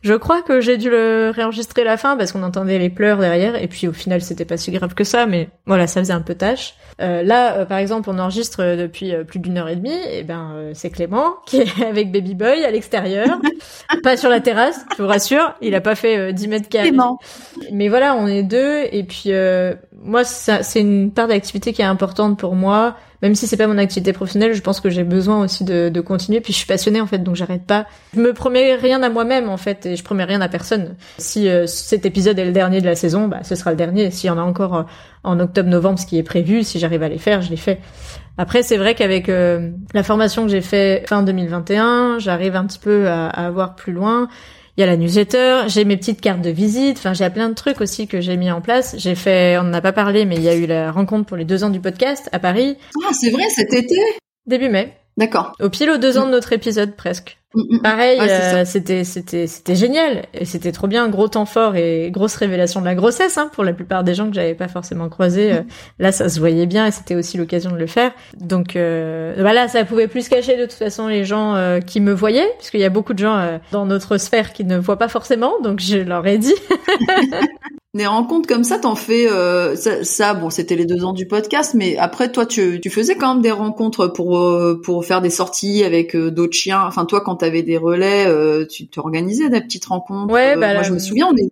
[0.03, 3.55] Je crois que j'ai dû le réenregistrer la fin parce qu'on entendait les pleurs derrière
[3.55, 6.23] et puis au final c'était pas si grave que ça mais voilà ça faisait un
[6.23, 6.75] peu tâche.
[7.01, 10.25] Euh, là euh, par exemple on enregistre euh, depuis plus d'une heure et demie et
[10.25, 13.39] ben c'est Clément qui est avec Baby Boy à l'extérieur,
[14.03, 16.93] pas sur la terrasse, je vous rassure, il a pas fait 10 mètres carrés.
[17.71, 19.31] Mais voilà on est deux et puis
[20.03, 23.79] moi c'est une part d'activité qui est importante pour moi même si c'est pas mon
[23.79, 26.41] activité professionnelle, je pense que j'ai besoin aussi de, de, continuer.
[26.41, 27.87] Puis je suis passionnée en fait, donc j'arrête pas.
[28.15, 30.97] Je me promets rien à moi-même en fait, et je promets rien à personne.
[31.19, 34.11] Si euh, cet épisode est le dernier de la saison, bah ce sera le dernier.
[34.11, 34.83] S'il y en a encore euh,
[35.23, 37.79] en octobre-novembre, ce qui est prévu, si j'arrive à les faire, je les fais.
[38.39, 42.81] Après, c'est vrai qu'avec euh, la formation que j'ai fait fin 2021, j'arrive un petit
[42.81, 44.29] peu à, à avoir plus loin
[44.77, 47.55] il y a la newsletter, j'ai mes petites cartes de visite, enfin j'ai plein de
[47.55, 48.95] trucs aussi que j'ai mis en place.
[48.97, 51.37] J'ai fait, on n'en a pas parlé, mais il y a eu la rencontre pour
[51.37, 52.79] les deux ans du podcast à Paris.
[53.07, 53.97] Ah, c'est vrai, cet été?
[54.47, 54.97] Début mai.
[55.19, 55.53] D'accord.
[55.61, 57.42] Au pile aux deux ans de notre épisode presque.
[57.55, 57.83] Mm, mm.
[57.83, 62.35] Pareil, euh, c'était c'était c'était génial et c'était trop bien, gros temps fort et grosse
[62.37, 65.53] révélation de la grossesse hein, pour la plupart des gens que j'avais pas forcément croisés.
[65.53, 65.67] Euh, mm.
[65.99, 68.13] là, ça se voyait bien et c'était aussi l'occasion de le faire.
[68.39, 72.13] Donc euh, voilà, ça pouvait plus cacher de toute façon les gens euh, qui me
[72.13, 75.53] voyaient, puisqu'il y a beaucoup de gens dans notre sphère qui ne voient pas forcément.
[75.63, 76.55] Donc je leur ai dit.
[77.95, 81.75] Des rencontres comme ça, t'en fais euh, ça, bon, c'était les deux ans du podcast,
[81.75, 85.29] mais après toi, tu, tu faisais quand même des rencontres pour euh, pour faire des
[85.29, 86.83] sorties avec euh, d'autres chiens.
[86.87, 88.27] Enfin, toi, quand t'avais des relais,
[88.69, 90.33] tu t'organisais des petites rencontres.
[90.33, 91.51] Ouais, bah, moi, je me souviens, on est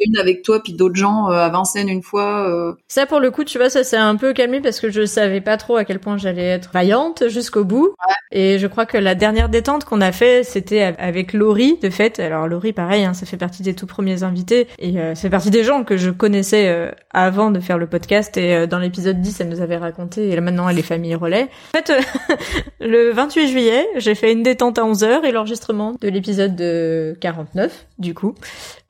[0.00, 2.76] une avec toi puis d'autres gens à Vincennes une fois.
[2.88, 5.40] Ça pour le coup, tu vois, ça s'est un peu calmé parce que je savais
[5.40, 7.94] pas trop à quel point j'allais être vaillante jusqu'au bout.
[8.32, 12.20] Et je crois que la dernière détente qu'on a fait, c'était avec Laurie de fait.
[12.20, 15.64] Alors Laurie, pareil, hein, ça fait partie des tout premiers invités et c'est partie des
[15.64, 18.36] gens que je connaissais avant de faire le podcast.
[18.36, 20.28] Et dans l'épisode 10, elle nous avait raconté.
[20.28, 21.48] Et là maintenant, elle est famille relais.
[21.74, 21.92] En fait,
[22.80, 27.86] le 28 juillet, j'ai fait une détente à 11h et l'enregistrement de l'épisode de 49,
[27.98, 28.34] du coup,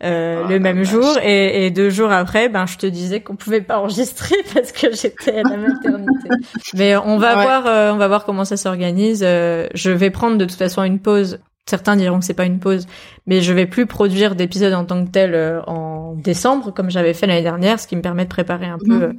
[0.03, 1.19] euh, ah, le même jour.
[1.23, 4.95] Et, et, deux jours après, ben, je te disais qu'on pouvait pas enregistrer parce que
[4.95, 6.29] j'étais à la maternité.
[6.75, 9.23] Mais on va voir, euh, on va voir comment ça s'organise.
[9.25, 11.41] Euh, je vais prendre de toute façon une pause.
[11.67, 12.87] Certains diront que c'est pas une pause,
[13.27, 17.15] mais je vais plus produire d'épisodes en tant que tel euh, en décembre comme j'avais
[17.15, 19.19] fait l'année dernière, ce qui me permet de préparer un peu mhm.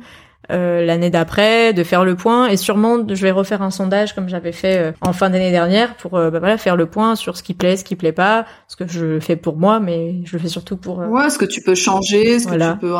[0.52, 4.28] Euh, l'année d'après, de faire le point et sûrement je vais refaire un sondage comme
[4.28, 7.38] j'avais fait euh, en fin d'année dernière pour euh, bah, voilà faire le point sur
[7.38, 10.34] ce qui plaît, ce qui plaît pas, ce que je fais pour moi, mais je
[10.34, 10.98] le fais surtout pour.
[10.98, 12.96] Ouais, ce que tu peux changer, ce que tu peux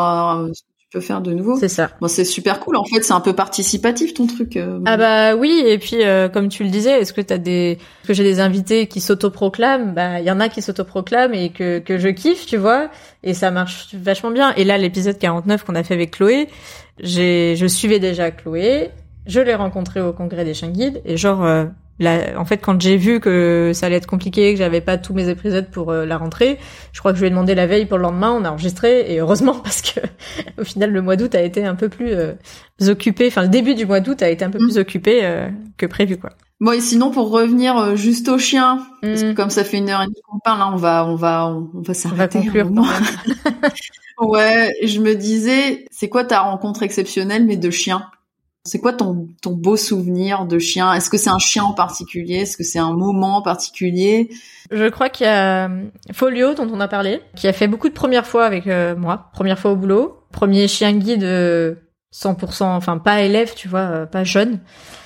[0.94, 1.58] peux faire de nouveau.
[1.58, 1.92] C'est ça.
[2.02, 2.76] Bon, c'est super cool.
[2.76, 4.60] En fait, c'est un peu participatif ton truc.
[4.86, 5.64] Ah bah oui.
[5.66, 6.00] Et puis,
[6.34, 9.94] comme tu le disais, est-ce que t'as des, est-ce que j'ai des invités qui s'autoproclament?
[9.94, 12.90] Bah, il y en a qui s'autoproclament et que que je kiffe, tu vois.
[13.24, 14.54] Et ça marche vachement bien.
[14.56, 16.50] Et là, l'épisode 49 qu'on a fait avec Chloé,
[17.02, 18.92] je suivais déjà Chloé,
[19.28, 21.46] je l'ai rencontrée au congrès des chiens guides et genre,
[22.02, 25.14] euh, en fait, quand j'ai vu que ça allait être compliqué, que j'avais pas tous
[25.14, 26.60] mes épisodes pour euh, la rentrée,
[26.94, 29.14] je crois que je lui ai demandé la veille pour le lendemain, on a enregistré
[29.14, 30.00] et heureusement parce que
[30.60, 32.34] au final le mois d'août a été un peu plus euh,
[32.88, 34.82] occupé, enfin le début du mois d'août a été un peu plus mm.
[34.82, 36.32] occupé que prévu quoi.
[36.60, 39.36] Bon et sinon pour revenir juste aux chiens, parce que mm.
[39.36, 41.82] comme ça fait une heure et demie qu'on parle, là on va on va on,
[41.82, 42.40] va s'arrêter.
[42.40, 42.72] On va conclure.
[44.22, 48.06] Ouais, je me disais, c'est quoi ta rencontre exceptionnelle mais de chien?
[48.64, 50.94] C'est quoi ton, ton beau souvenir de chien?
[50.94, 52.42] Est-ce que c'est un chien en particulier?
[52.42, 54.30] Est-ce que c'est un moment en particulier?
[54.70, 57.90] Je crois qu'il y a euh, Folio dont on a parlé, qui a fait beaucoup
[57.90, 61.24] de premières fois avec euh, moi, première fois au boulot, premier chien guide
[62.14, 64.60] 100%, enfin pas élève, tu vois, euh, pas jeune.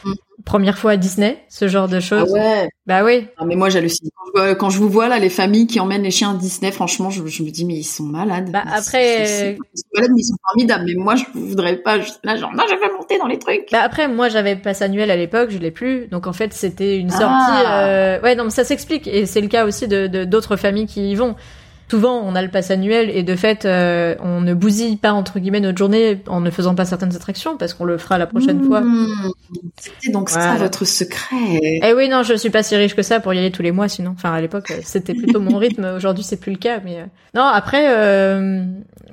[0.03, 0.13] Mm
[0.45, 2.31] première fois à Disney, ce genre de choses.
[2.35, 2.69] Ah ouais.
[2.85, 3.27] Bah oui.
[3.37, 4.09] Ah, mais moi j'hallucine.
[4.59, 7.21] Quand, je vous vois là, les familles qui emmènent les chiens à Disney, franchement, je,
[7.21, 8.51] me dis mais ils sont malades.
[8.51, 10.85] Bah après, ils sont malades, mais ils sont formidables.
[10.85, 11.97] Mais moi, je voudrais pas.
[12.23, 13.69] là, genre, non, je vais monter dans les trucs.
[13.71, 16.07] Bah après, moi, j'avais passe annuel à l'époque, je l'ai plus.
[16.07, 17.25] Donc en fait, c'était une sortie.
[17.27, 17.87] Ah.
[17.87, 18.21] Euh...
[18.21, 21.15] Ouais, non, mais ça s'explique et c'est le cas aussi de d'autres familles qui y
[21.15, 21.35] vont
[21.89, 25.39] souvent on a le pass annuel et de fait euh, on ne bousille pas entre
[25.39, 28.63] guillemets notre journée en ne faisant pas certaines attractions parce qu'on le fera la prochaine
[28.63, 28.81] fois.
[28.81, 29.31] Mmh.
[29.77, 31.79] C'était donc ça votre secret.
[31.83, 33.71] Eh oui non, je suis pas si riche que ça pour y aller tous les
[33.71, 34.11] mois sinon.
[34.17, 35.85] Enfin à l'époque euh, c'était plutôt mon rythme.
[35.95, 37.85] Aujourd'hui c'est plus le cas mais euh, non après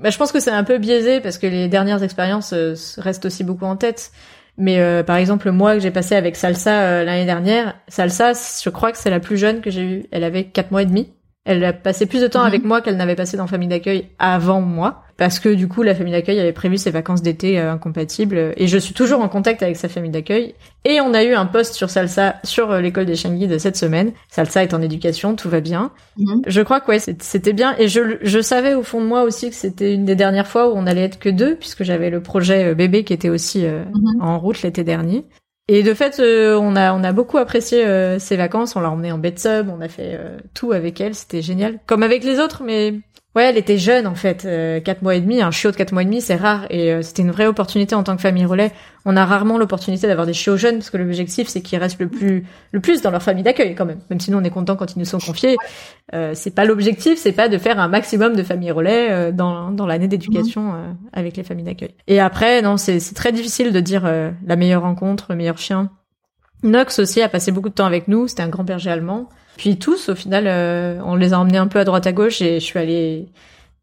[0.01, 2.55] bah, je pense que c'est un peu biaisé parce que les dernières expériences
[2.97, 4.13] restent aussi beaucoup en tête.
[4.59, 8.99] Mais par exemple, moi que j'ai passé avec Salsa l'année dernière, Salsa, je crois que
[8.99, 10.05] c'est la plus jeune que j'ai eue.
[10.11, 11.09] Elle avait quatre mois et demi.
[11.45, 12.69] Elle a passé plus de temps avec mhm.
[12.69, 16.13] moi qu'elle n'avait passé dans famille d'accueil avant moi, parce que du coup la famille
[16.13, 19.77] d'accueil avait prévu ses vacances d'été euh, incompatibles, et je suis toujours en contact avec
[19.77, 20.55] sa famille d'accueil.
[20.85, 23.77] Et on a eu un post sur Salsa sur euh, l'école des chiens guides cette
[23.77, 24.13] semaine.
[24.29, 25.91] Salsa est en éducation, tout va bien.
[26.17, 26.43] Mhm.
[26.47, 29.51] Je crois que ouais, c'était bien, et je, je savais au fond de moi aussi
[29.51, 32.23] que c'était une des dernières fois où on allait être que deux, puisque j'avais le
[32.23, 34.21] projet euh, bébé qui était aussi mhm.
[34.21, 35.25] en route l'été dernier.
[35.69, 38.75] Et de fait, euh, on a on a beaucoup apprécié euh, ces vacances.
[38.77, 41.79] On l'a emmenée en bed sub, on a fait euh, tout avec elle, c'était génial.
[41.87, 43.01] Comme avec les autres, mais
[43.35, 45.93] Ouais, elle était jeune en fait, euh, quatre mois et demi, un chiot de quatre
[45.93, 48.45] mois et demi, c'est rare et euh, c'était une vraie opportunité en tant que famille
[48.45, 48.73] relais.
[49.07, 52.09] On a rarement l'opportunité d'avoir des chiots jeunes parce que l'objectif c'est qu'ils restent le
[52.09, 54.01] plus le plus dans leur famille d'accueil quand même.
[54.11, 55.57] Même si nous on est content quand ils nous sont confiés,
[56.13, 59.71] euh, c'est pas l'objectif, c'est pas de faire un maximum de familles relais euh, dans
[59.71, 60.97] dans l'année d'éducation mhm.
[61.15, 61.95] avec les familles d'accueil.
[62.09, 65.91] Et après non, c'est c'est très difficile de dire la meilleure rencontre, le meilleur chien.
[66.63, 69.31] Nox aussi a passé beaucoup de temps avec nous, c'était un grand berger allemand.
[69.57, 72.41] Puis tous, au final, euh, on les a emmenés un peu à droite à gauche
[72.41, 73.29] et je suis allée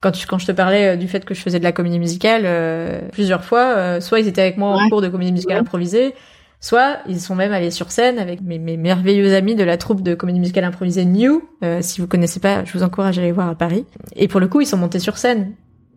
[0.01, 1.99] quand tu, quand je te parlais euh, du fait que je faisais de la comédie
[1.99, 6.15] musicale euh, plusieurs fois, soit ils étaient avec moi en cours de comédie musicale improvisée,
[6.59, 10.01] soit ils sont même allés sur scène avec mes, mes merveilleux amis de la troupe
[10.01, 11.43] de comédie musicale improvisée New.
[11.81, 13.85] si vous connaissez pas, je vous encourage à aller voir à Paris.
[14.15, 15.53] Et pour le coup, ils sont montés sur scène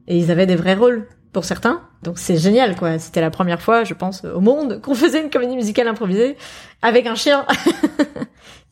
[0.06, 1.82] et ils avaient des vrais rôles pour certains.
[2.02, 2.98] Donc c'est génial quoi.
[2.98, 6.36] C'était la première fois, je pense, au monde qu'on faisait une comédie musicale improvisée
[6.82, 7.46] avec un chien.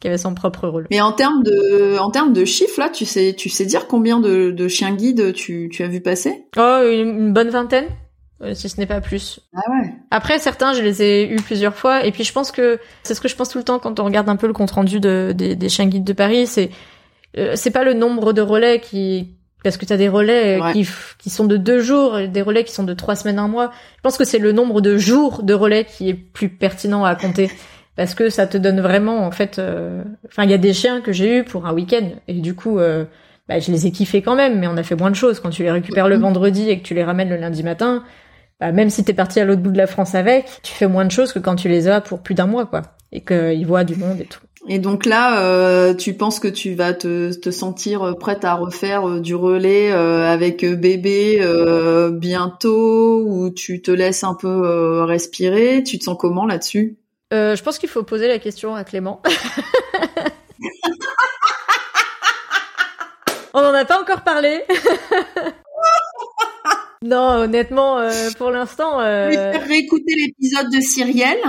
[0.01, 0.87] qui avait son propre rôle.
[0.91, 4.19] Mais en termes de, en termes de chiffres, là, tu sais, tu sais dire combien
[4.19, 6.47] de, de chiens guides tu, tu as vu passer?
[6.57, 7.85] Oh, une, bonne vingtaine,
[8.43, 9.41] euh, si ce n'est pas plus.
[9.55, 9.93] Ah ouais.
[10.11, 13.21] Après, certains, je les ai eus plusieurs fois, et puis je pense que c'est ce
[13.21, 15.35] que je pense tout le temps quand on regarde un peu le compte rendu de,
[15.37, 16.71] des, des chiens guides de Paris, c'est
[17.37, 20.89] euh, c'est pas le nombre de relais qui parce que tu as des relais qui,
[21.19, 23.71] qui sont de deux jours, des relais qui sont de trois semaines, un mois.
[23.97, 27.15] Je pense que c'est le nombre de jours de relais qui est plus pertinent à
[27.15, 27.51] compter
[27.97, 29.59] parce que ça te donne vraiment en fait.
[29.59, 32.55] Euh, enfin, il y a des chiens que j'ai eu pour un week-end et du
[32.55, 33.05] coup, euh,
[33.49, 35.41] bah, je les ai kiffés quand même, mais on a fait moins de choses.
[35.41, 38.05] Quand tu les récupères le vendredi et que tu les ramènes le lundi matin,
[38.61, 41.05] bah, même si t'es parti à l'autre bout de la France avec, tu fais moins
[41.05, 42.83] de choses que quand tu les as pour plus d'un mois, quoi.
[43.13, 44.41] Et qu'ils voient du monde et tout.
[44.69, 49.09] Et donc là, euh, tu penses que tu vas te, te sentir prête à refaire
[49.09, 51.41] euh, du relais euh, avec bébé
[52.13, 55.83] bientôt, ou tu te laisses un peu respirer?
[55.83, 56.99] Tu te sens comment là-dessus?
[57.33, 59.23] Je pense qu'il faut poser la question à Clément.
[63.55, 64.63] On n'en a pas encore parlé.
[67.03, 68.09] non, honnêtement,
[68.39, 69.01] pour l'instant.
[69.01, 69.31] Euh...
[69.33, 71.43] faire réécouter l'épisode de Cyrielle.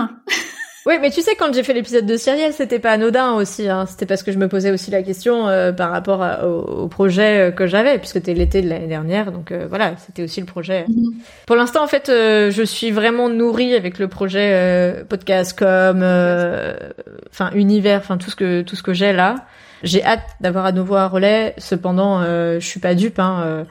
[0.88, 3.69] Oui, mais tu sais, quand j'ai fait l'épisode de Cyrielle, c'était pas anodin aussi.
[3.69, 3.86] Hein.
[3.86, 7.51] C'était parce que je me posais aussi la question euh, par rapport au, projet euh,
[7.51, 9.32] que j'avais, puisque c'était l'été de l'année dernière.
[9.32, 10.86] Donc euh, voilà, c'était aussi le projet.
[10.88, 11.13] Mhm.
[11.45, 16.03] Pour l'instant, en fait, je suis vraiment nourrie avec le projet podcast comme,
[17.29, 19.36] enfin univers, enfin tout ce que tout ce que j'ai là.
[19.84, 21.53] J'ai hâte d'avoir à nouveau un relais.
[21.57, 23.19] Cependant, je suis pas dupe.
[23.19, 23.65] Hein,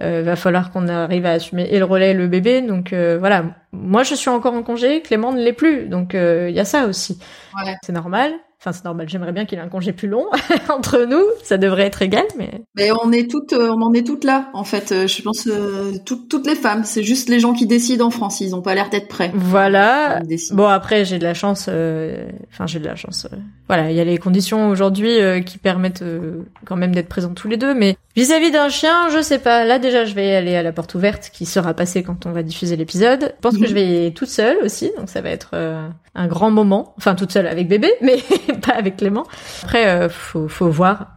[0.00, 2.62] euh, va falloir qu'on arrive à assumer et le relais et le bébé.
[2.62, 6.48] Donc euh, voilà, moi je suis encore en congé, Clément ne l'est plus, donc euh,
[6.50, 7.18] il y a ça aussi.
[7.56, 7.74] Ouais.
[7.82, 8.32] C'est normal.
[8.64, 9.06] Enfin, c'est normal.
[9.10, 10.24] J'aimerais bien qu'il ait un congé plus long
[10.70, 11.22] entre nous.
[11.42, 12.62] Ça devrait être égal, mais.
[12.76, 14.90] Mais on est toutes, euh, on en est toutes là, en fait.
[14.90, 16.82] Euh, je pense euh, toutes les femmes.
[16.84, 18.40] C'est juste les gens qui décident en France.
[18.40, 19.30] Ils ont pas l'air d'être prêts.
[19.34, 20.20] Voilà.
[20.52, 21.68] Bon, après, j'ai de la chance.
[21.68, 23.28] Enfin, j'ai de la chance.
[23.68, 26.04] Voilà, il y a les conditions aujourd'hui qui permettent
[26.66, 27.74] quand même d'être présents tous les deux.
[27.74, 29.64] Mais vis-à-vis d'un chien, je sais pas.
[29.64, 32.42] Là, déjà, je vais aller à la porte ouverte qui sera passée quand on va
[32.42, 33.32] diffuser l'épisode.
[33.36, 35.54] Je pense que je vais y aller toute seule aussi, donc ça va être
[36.14, 36.94] un grand moment.
[36.96, 38.18] Enfin, toute seule avec bébé, mais
[38.66, 39.24] pas avec Clément.
[39.62, 41.08] Après, euh, faut, faut voir.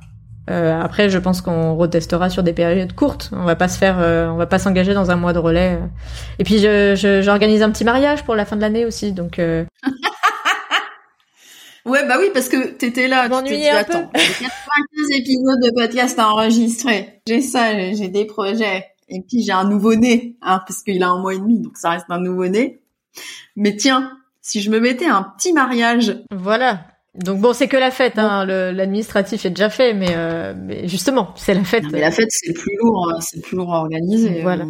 [0.49, 3.29] Euh, après, je pense qu'on retestera sur des périodes courtes.
[3.33, 5.79] On va pas se faire, euh, on va pas s'engager dans un mois de relais.
[6.39, 9.41] Et puis, je, j'organise un petit mariage pour la fin de l'année aussi, donc.
[11.88, 11.91] Euh...
[11.91, 13.29] ouais, bah oui, parce que t'étais là.
[13.29, 17.21] Tu t'es dit, attends, j'ai 95 épisodes de podcast à enregistrer.
[17.27, 18.85] J'ai ça, j'ai des projets.
[19.09, 21.91] Et puis j'ai un nouveau-né, hein, parce qu'il a un mois et demi, donc ça
[21.91, 22.81] reste un nouveau-né.
[23.55, 24.11] Mais tiens,
[24.41, 26.17] si je me mettais un petit mariage.
[26.31, 26.81] Voilà.
[27.15, 28.45] Donc bon, c'est que la fête, hein.
[28.45, 31.85] l'administratif est déjà fait, mais, euh, mais justement, c'est la fête.
[31.91, 33.19] mais la fête, c'est le plus lourd, hein.
[33.21, 34.41] c'est le plus lourd à organiser.
[34.41, 34.65] Voilà.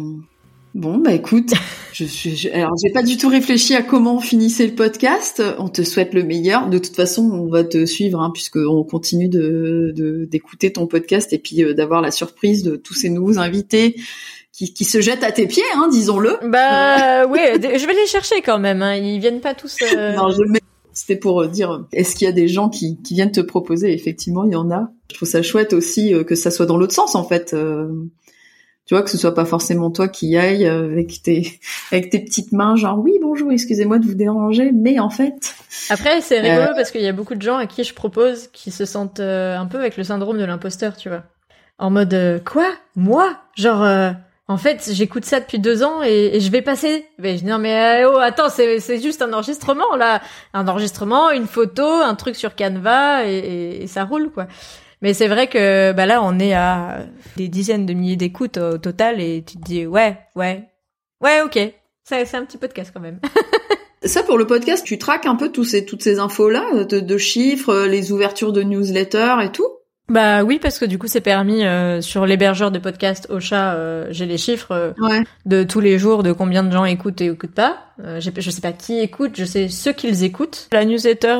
[0.74, 1.52] Bon, bah écoute,
[1.92, 5.42] je, je, alors j'ai pas du tout réfléchi à comment finissait le podcast.
[5.58, 6.68] On te souhaite le meilleur.
[6.68, 11.32] De toute façon, on va te suivre hein, puisque on continue de d'écouter ton podcast
[11.32, 13.96] et puis euh, d'avoir la surprise de tous ces nouveaux invités
[14.52, 16.36] qui, qui se jettent à tes pieds, hein, disons-le.
[16.42, 18.82] Bah oui, je vais les chercher quand même.
[18.82, 18.96] Hein.
[18.96, 19.76] Ils viennent pas tous.
[19.94, 20.14] Euh...
[20.14, 20.60] non, je mets
[20.98, 23.92] c'était pour euh, dire, est-ce qu'il y a des gens qui, qui viennent te proposer?
[23.92, 24.90] Effectivement, il y en a.
[25.10, 27.54] Je trouve ça chouette aussi euh, que ça soit dans l'autre sens, en fait.
[27.54, 27.88] Euh,
[28.88, 31.60] tu vois, que ce soit pas forcément toi qui ailles avec tes,
[31.92, 35.54] avec tes petites mains, genre oui, bonjour, excusez-moi de vous déranger, mais en fait.
[35.90, 38.72] Après, c'est rigolo parce qu'il y a beaucoup de gens à qui je propose qui
[38.72, 41.22] se sentent un peu avec le syndrome de l'imposteur, tu vois.
[41.78, 42.66] En mode, quoi?
[42.96, 43.36] Moi?
[43.54, 44.14] Genre,
[44.50, 47.06] en fait, j'écoute ça depuis deux ans et, je vais passer.
[47.18, 50.22] Mais je dis non mais euh, oh attends, c'est c'est juste un enregistrement là,
[50.54, 54.46] un enregistrement, une photo, un truc sur Canva et, ça roule quoi.
[55.02, 58.78] Mais c'est vrai que bah là on est à des dizaines de milliers d'écoutes au
[58.78, 60.68] total et tu te dis ouais ouais
[61.22, 61.58] ouais ok,
[62.04, 63.20] c'est un petit podcast quand même.
[64.04, 67.00] Ça pour le podcast, tu traques un peu tous ces toutes ces infos là de,
[67.00, 69.68] de chiffres, les ouvertures de newsletters et tout?
[70.08, 73.74] Bah oui, parce que du coup, c'est permis euh, sur l'hébergeur de podcast Ocha.
[73.74, 74.92] Euh, j'ai les chiffres euh,
[75.44, 77.76] de tous les jours de combien de gens écoutent et écoutent pas.
[78.02, 80.68] Euh, je sais pas qui écoute, je sais ceux qu'ils écoutent.
[80.72, 81.36] La newsletter,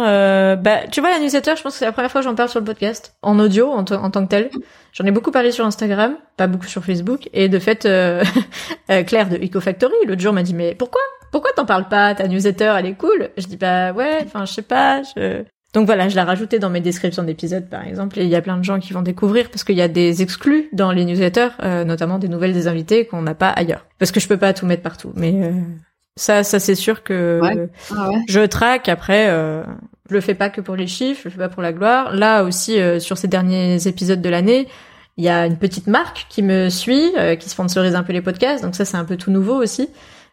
[0.62, 2.50] bah tu vois la newsletter, je pense que c'est la première fois que j'en parle
[2.50, 4.50] sur le podcast en audio en, en tant que tel.
[4.92, 7.30] J'en ai beaucoup parlé sur Instagram, pas beaucoup sur Facebook.
[7.32, 7.82] Et de fait,
[9.06, 11.00] Claire de EcoFactory l'autre jour m'a dit mais pourquoi?
[11.32, 12.14] Pourquoi t'en parles pas?
[12.14, 13.30] Ta newsletter, elle est cool.
[13.38, 15.44] Je dis bah ouais, enfin je sais pas, je
[15.78, 18.42] donc voilà, je l'ai rajouté dans mes descriptions d'épisodes par exemple, et il y a
[18.42, 21.50] plein de gens qui vont découvrir parce qu'il y a des exclus dans les newsletters,
[21.62, 23.86] euh, notamment des nouvelles des invités qu'on n'a pas ailleurs.
[24.00, 25.52] Parce que je peux pas tout mettre partout, mais euh,
[26.16, 28.88] ça, ça c'est sûr que ah je traque.
[28.88, 29.62] Après, euh,
[30.08, 32.12] je le fais pas que pour les chiffres, je le fais pas pour la gloire.
[32.12, 34.66] Là aussi, euh, sur ces derniers épisodes de l'année,
[35.16, 38.64] il y a une petite marque qui me suit, qui sponsorise un peu les podcasts,
[38.64, 39.88] donc ça c'est un peu tout nouveau aussi.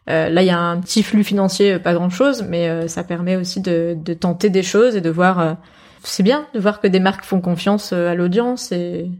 [0.08, 3.02] Euh, là, il y a un petit flux financier, euh, pas grand-chose, mais euh, ça
[3.02, 5.56] permet aussi de, de, tenter des choses et de voir.
[6.02, 9.10] c'est bien de voir que des marques font confiance à l'audience et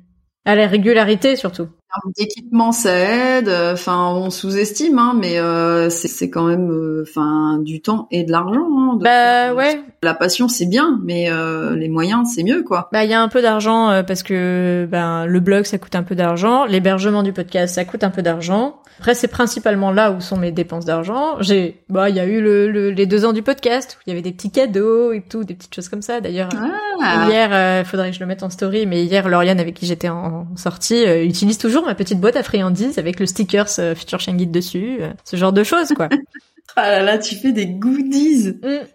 [0.45, 1.69] à la régularité surtout.
[1.93, 3.49] Termes d'équipement, ça aide.
[3.49, 8.33] Enfin, on sous-estime, hein, mais euh, c'est quand même, euh, enfin, du temps et de
[8.33, 8.67] l'argent.
[8.77, 9.81] Hein, bah ouais.
[10.03, 12.89] La passion, c'est bien, mais euh, les moyens, c'est mieux, quoi.
[12.93, 16.03] Bah il y a un peu d'argent parce que ben le blog, ça coûte un
[16.03, 18.81] peu d'argent, l'hébergement du podcast, ça coûte un peu d'argent.
[18.99, 21.37] Après, c'est principalement là où sont mes dépenses d'argent.
[21.41, 24.13] J'ai, bah, il y a eu le, les deux ans du podcast où il y
[24.13, 26.23] avait des petits cadeaux et tout, des petites choses comme ça.
[26.23, 26.49] D'ailleurs,
[27.03, 27.27] ah.
[27.29, 30.47] hier, faudrait que je le mette en story, mais hier, Lauriane avec qui j'étais en,
[30.57, 34.99] sortie utilise toujours ma petite boîte à friandises avec le stickers euh, Future Guide dessus,
[35.01, 36.09] euh, ce genre de choses, quoi.
[36.77, 38.55] ah là là, tu fais des goodies.
[38.63, 38.87] Mm.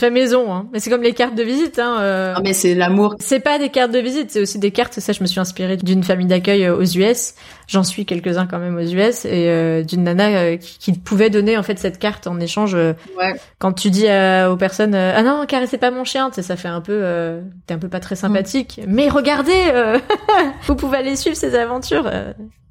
[0.00, 0.68] Fait maison, hein.
[0.72, 1.98] Mais c'est comme les cartes de visite, hein.
[2.00, 2.32] Euh...
[2.36, 3.16] Ah, mais c'est l'amour.
[3.20, 4.98] C'est pas des cartes de visite, c'est aussi des cartes.
[4.98, 7.34] Ça, je me suis inspirée d'une famille d'accueil euh, aux US.
[7.66, 11.28] J'en suis quelques-uns quand même aux US et euh, d'une nana euh, qui, qui, pouvait
[11.28, 12.74] donner en fait cette carte en échange.
[12.74, 13.34] Ouais.
[13.58, 16.68] Quand tu dis aux personnes, ah non, caressez pas mon chien, tu sais, ça fait
[16.68, 18.80] un peu, t'es un peu pas très sympathique.
[18.86, 18.90] Mm.
[18.92, 19.72] Mais regardez,
[20.66, 22.10] vous pouvez aller suivre ses aventures.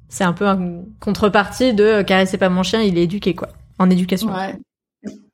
[0.08, 3.48] c'est un peu une contrepartie de caressez pas mon chien, il est éduqué quoi,
[3.78, 4.32] en éducation.
[4.32, 4.56] Ouais.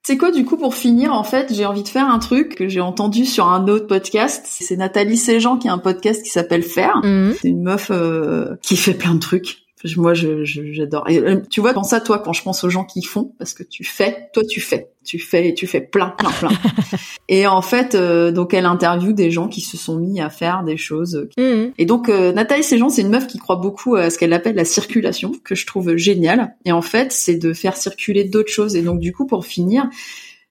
[0.03, 2.69] C'est quoi du coup pour finir en fait j'ai envie de faire un truc que
[2.69, 4.47] j'ai entendu sur un autre podcast.
[4.49, 7.01] C'est Nathalie Séjean qui a un podcast qui s'appelle Faire.
[7.05, 7.35] Mhm.
[7.41, 9.59] c'est une meuf euh, qui fait plein de trucs
[9.97, 11.09] moi, je, j'adore.
[11.09, 13.55] Et euh, tu vois, dans ça, toi, quand je pense aux gens qui font, parce
[13.55, 16.51] que tu fais, toi, tu fais, tu fais, tu fais plein, plein, plein.
[17.29, 20.65] et en fait, euh, donc, elle interviewe des gens qui se sont mis à faire
[20.65, 21.29] des choses.
[21.39, 21.73] Mhm.
[21.79, 24.57] Et donc, euh, Nathalie gens c'est une meuf qui croit beaucoup à ce qu'elle appelle
[24.57, 26.55] la circulation, que je trouve génial.
[26.65, 28.77] Et en fait, c'est de faire circuler d'autres choses.
[28.77, 29.89] Et donc, du coup, pour finir,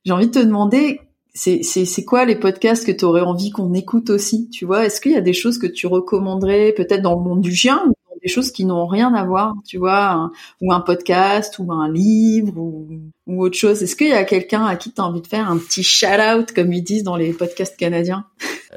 [0.05, 1.01] j'ai envie de te demander
[1.35, 4.85] c'est, c'est, c'est quoi les podcasts que tu aurais envie qu'on écoute aussi Tu vois,
[4.85, 7.83] est-ce qu'il y a des choses que tu recommanderais peut-être dans le monde du chien
[8.21, 12.57] des choses qui n'ont rien à voir, tu vois, ou un podcast, ou un livre,
[12.57, 12.87] ou,
[13.27, 13.81] ou autre chose.
[13.81, 16.51] Est-ce qu'il y a quelqu'un à qui tu as envie de faire un petit shout-out,
[16.53, 18.25] comme ils disent dans les podcasts canadiens?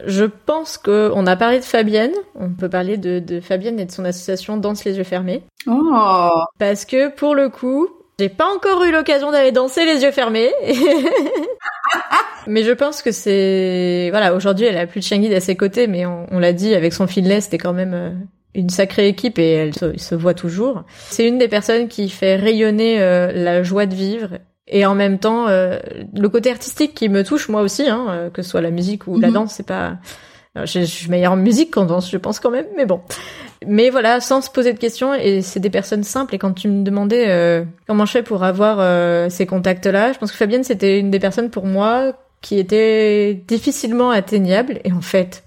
[0.07, 2.14] Je pense qu'on a parlé de Fabienne.
[2.34, 5.43] On peut parler de, de Fabienne et de son association Danse les yeux fermés.
[5.66, 6.28] Oh
[6.59, 7.88] Parce que pour le coup,
[8.18, 10.51] j'ai pas encore eu l'occasion d'aller danser les yeux fermés.
[12.47, 15.57] mais je pense que c'est voilà aujourd'hui elle a plus de chien guide à ses
[15.57, 18.11] côtés mais on, on l'a dit avec son filet c'était quand même euh,
[18.55, 20.84] une sacrée équipe et elle se, voit toujours.
[21.11, 24.38] C'est une des personnes qui fait rayonner euh, la joie de vivre
[24.68, 25.78] et en même temps euh,
[26.14, 29.07] le côté artistique qui me touche moi aussi, hein, euh, que ce soit la musique
[29.07, 29.34] ou la mhm.
[29.34, 29.96] danse, c'est pas.
[30.55, 33.00] Je, suis meilleure en musique qu'en danse, je pense quand même, mais bon.
[33.66, 36.34] Mais voilà, sans se poser de questions, et c'est des personnes simples.
[36.34, 40.36] Et quand tu me demandais comment je fais pour avoir ces contacts-là, je pense que
[40.36, 44.80] Fabienne c'était une des personnes pour moi qui était difficilement atteignable.
[44.84, 45.42] Et en fait,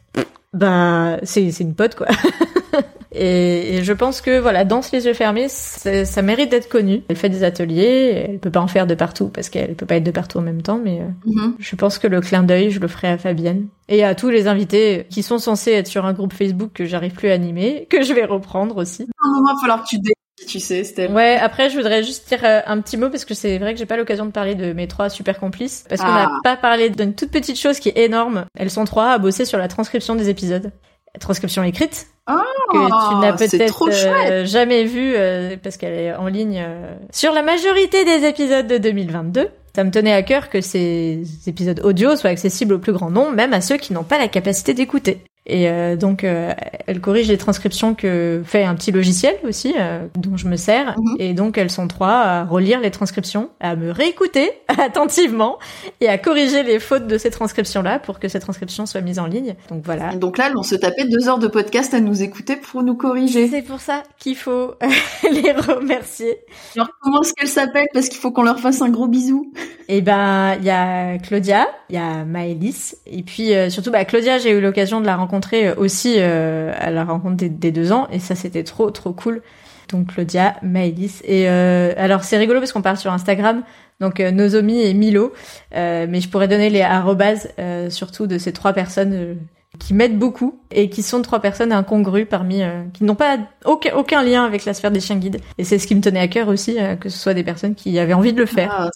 [0.54, 2.08] bah c'est c'est une pote quoi.
[3.16, 7.04] Et, je pense que voilà, danse les yeux fermés, ça mérite d'être connu.
[7.10, 9.96] Elle fait des ateliers, elle peut pas en faire de partout parce qu'elle peut pas
[9.96, 11.54] être de partout en même temps, mais euh, mm-hmm.
[11.60, 14.48] je pense que le clin d'œil, je le ferai à Fabienne et à tous les
[14.48, 18.04] invités qui sont censés être sur un groupe Facebook que j'arrive plus à animer, que
[18.04, 19.04] je vais reprendre aussi.
[19.04, 20.00] À un moment, il va falloir que tu
[20.48, 21.08] tu sais, Steph.
[21.12, 23.80] Ouais, après, je voudrais juste dire euh, un petit mot parce que c'est vrai que
[23.80, 26.40] j'ai pas l'occasion de parler de mes trois super complices parce qu'on n'a ah.
[26.44, 28.46] pas parlé d'une toute petite chose qui est énorme.
[28.58, 30.72] Elles sont trois à bosser sur la transcription des épisodes
[31.20, 32.34] transcription écrite oh,
[32.72, 37.32] que tu n'as peut-être euh, jamais vue euh, parce qu'elle est en ligne euh, sur
[37.34, 39.50] la majorité des épisodes de 2022.
[39.76, 43.32] Ça me tenait à cœur que ces épisodes audio soient accessibles au plus grand nombre,
[43.32, 45.24] même à ceux qui n'ont pas la capacité d'écouter.
[45.48, 46.54] Et euh, donc, euh,
[46.88, 50.96] elle corrige les transcriptions que fait un petit logiciel aussi, euh, dont je me sers.
[50.98, 51.16] Mhm.
[51.20, 55.60] Et donc, elles sont trois à relire les transcriptions, à me réécouter attentivement
[56.02, 59.28] et à corriger les fautes de ces transcriptions-là pour que ces transcriptions soient mises en
[59.28, 59.56] ligne.
[59.70, 60.16] Donc voilà.
[60.16, 63.48] donc là, on se tapait deux heures de podcast à nous écouter pour nous corriger.
[63.48, 64.74] C'est pour ça qu'il faut
[65.32, 66.38] les remercier.
[66.76, 67.88] Alors, comment est-ce qu'elles s'appellent?
[67.94, 69.54] Parce qu'il faut qu'on leur fasse un gros bisou.
[69.88, 74.40] Eh ben, il y a Claudia, il y a Maëlys, et puis surtout, bah, Claudia,
[74.40, 77.92] j'ai eu l'occasion de la rencontrer rencontré euh, aussi euh, à la rencontre des, deux
[77.92, 79.42] ans et ça c'était trop trop cool.
[79.90, 83.64] Donc Claudia, Maëlys et euh, alors c'est rigolo parce qu'on parle sur Instagram
[84.02, 85.32] donc Nozomi et Milo
[85.72, 87.50] mais je pourrais donner les arrobases
[87.90, 89.38] surtout de ces trois personnes
[89.80, 92.62] qui m'aident beaucoup et qui sont trois personnes incongrues parmi
[92.94, 95.86] qui n'ont pas aucun, aucun lien avec la sphère des chiens guides et c'est ce
[95.86, 98.40] qui me tenait à cœur aussi que ce soit des personnes qui avaient envie de
[98.40, 98.72] le faire.
[98.72, 98.90] Ah,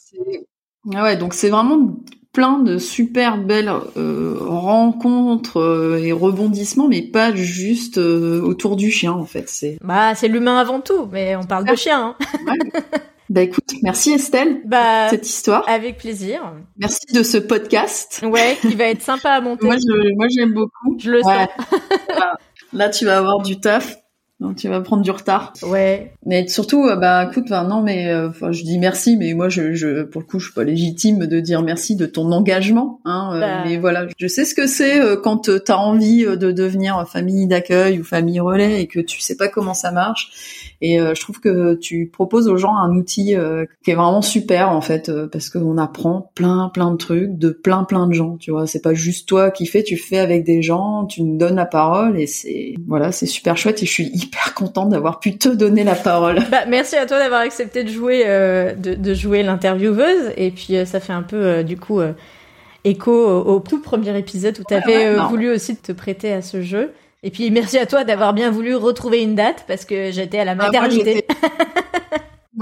[0.96, 1.96] ah ouais donc c'est vraiment
[2.40, 8.92] plein de super belles euh, rencontres euh, et rebondissements, mais pas juste euh, autour du
[8.92, 9.50] chien en fait.
[9.50, 12.16] C'est bah c'est l'humain avant tout, mais on parle de chien.
[12.48, 12.56] Hein.
[13.30, 15.64] Bah écoute, merci Estelle bah, pour cette histoire.
[15.70, 16.52] Avec plaisir.
[16.78, 18.26] Merci de ce podcast.
[18.26, 19.66] Ouais, qui va être sympa à monter.
[19.68, 20.98] moi, je, moi j'aime beaucoup.
[20.98, 21.48] Je le sens.
[22.74, 23.98] Là, tu vas avoir du taf.
[24.40, 25.52] Donc tu vas prendre du retard.
[25.64, 26.14] Ouais.
[26.26, 30.04] Mais surtout, euh, bah écoute, non, mais euh, je dis merci, mais moi, je, je,
[30.04, 33.02] pour le coup, je suis pas légitime de dire merci de ton engagement.
[33.04, 33.64] Hein, euh, bah.
[33.66, 38.00] Mais voilà, je sais ce que c'est quand tu as envie de devenir famille d'accueil
[38.00, 40.69] ou famille relais et que tu sais pas comment ça marche.
[40.82, 43.36] Et je trouve que tu proposes aux gens un outil
[43.84, 47.84] qui est vraiment super en fait, parce qu'on apprend plein, plein de trucs de plein,
[47.84, 48.38] plein de gens.
[48.38, 51.38] Tu vois, c'est pas juste toi qui fais, tu fais avec des gens, tu nous
[51.38, 53.84] donnes la parole et c'est voilà, c'est super chouette.
[53.84, 56.40] Et je suis hyper contente d'avoir pu te donner la parole.
[56.52, 60.32] Bah, merci à toi d'avoir accepté de jouer, euh, de, de, jouer l'intervieweuse.
[60.38, 62.02] Et puis, euh, ça fait un peu, euh, du coup,
[62.84, 66.92] écho au, tout premier épisode où tu avais voulu aussi te prêter à ce jeu.
[67.24, 70.46] Et puis, merci à toi d'avoir bien voulu retrouver une date parce que j'étais à
[70.46, 71.26] la ah, maternité.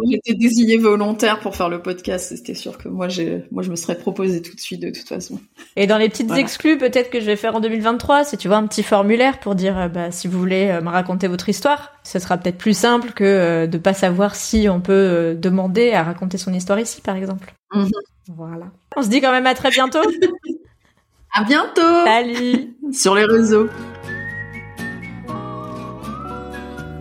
[0.10, 2.34] j'étais désignée volontaire pour faire le podcast.
[2.36, 5.08] C'était sûr que moi, j'ai, moi, je me serais proposé tout de suite, de toute
[5.08, 5.40] façon.
[5.76, 8.58] Et dans les petites exclus, peut-être que je vais faire en 2023, si tu vois
[8.58, 11.94] un petit formulaire pour dire, euh, bah, si vous voulez euh, me raconter votre histoire,
[12.04, 16.04] ce sera peut-être plus simple que euh, de pas savoir si on peut demander à
[16.04, 17.54] raconter son histoire ici, par exemple.
[17.74, 17.90] Mhm.
[18.36, 18.66] Voilà.
[18.96, 20.02] On se dit quand même à très bientôt.
[21.34, 22.06] à bientôt.
[22.06, 22.76] Salut.
[22.92, 23.68] Sur les réseaux.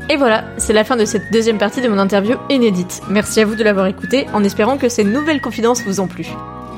[0.09, 3.03] Et voilà, c'est la fin de cette deuxième partie de mon interview inédite.
[3.11, 6.27] Merci à vous de l'avoir écouté en espérant que ces nouvelles confidences vous ont plu.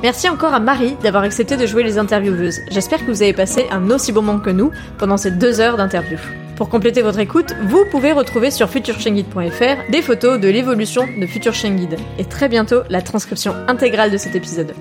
[0.02, 2.60] Merci encore à Marie d'avoir accepté de jouer les intervieweuses.
[2.70, 5.76] J'espère que vous avez passé un aussi bon moment que nous pendant ces deux heures
[5.76, 6.18] d'interview.
[6.56, 11.54] Pour compléter votre écoute, vous pouvez retrouver sur futureshengid.fr des photos de l'évolution de Future
[11.54, 14.72] Shengid et très bientôt la transcription intégrale de cet épisode.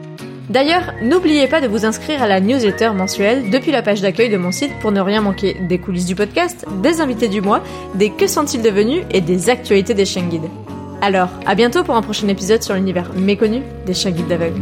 [0.50, 4.38] D'ailleurs, n'oubliez pas de vous inscrire à la newsletter mensuelle depuis la page d'accueil de
[4.38, 7.62] mon site pour ne rien manquer des coulisses du podcast, des invités du mois,
[7.96, 10.50] des que sont-ils devenus et des actualités des chiens guides.
[11.02, 14.62] Alors, à bientôt pour un prochain épisode sur l'univers méconnu des chiens guides d'aveugles.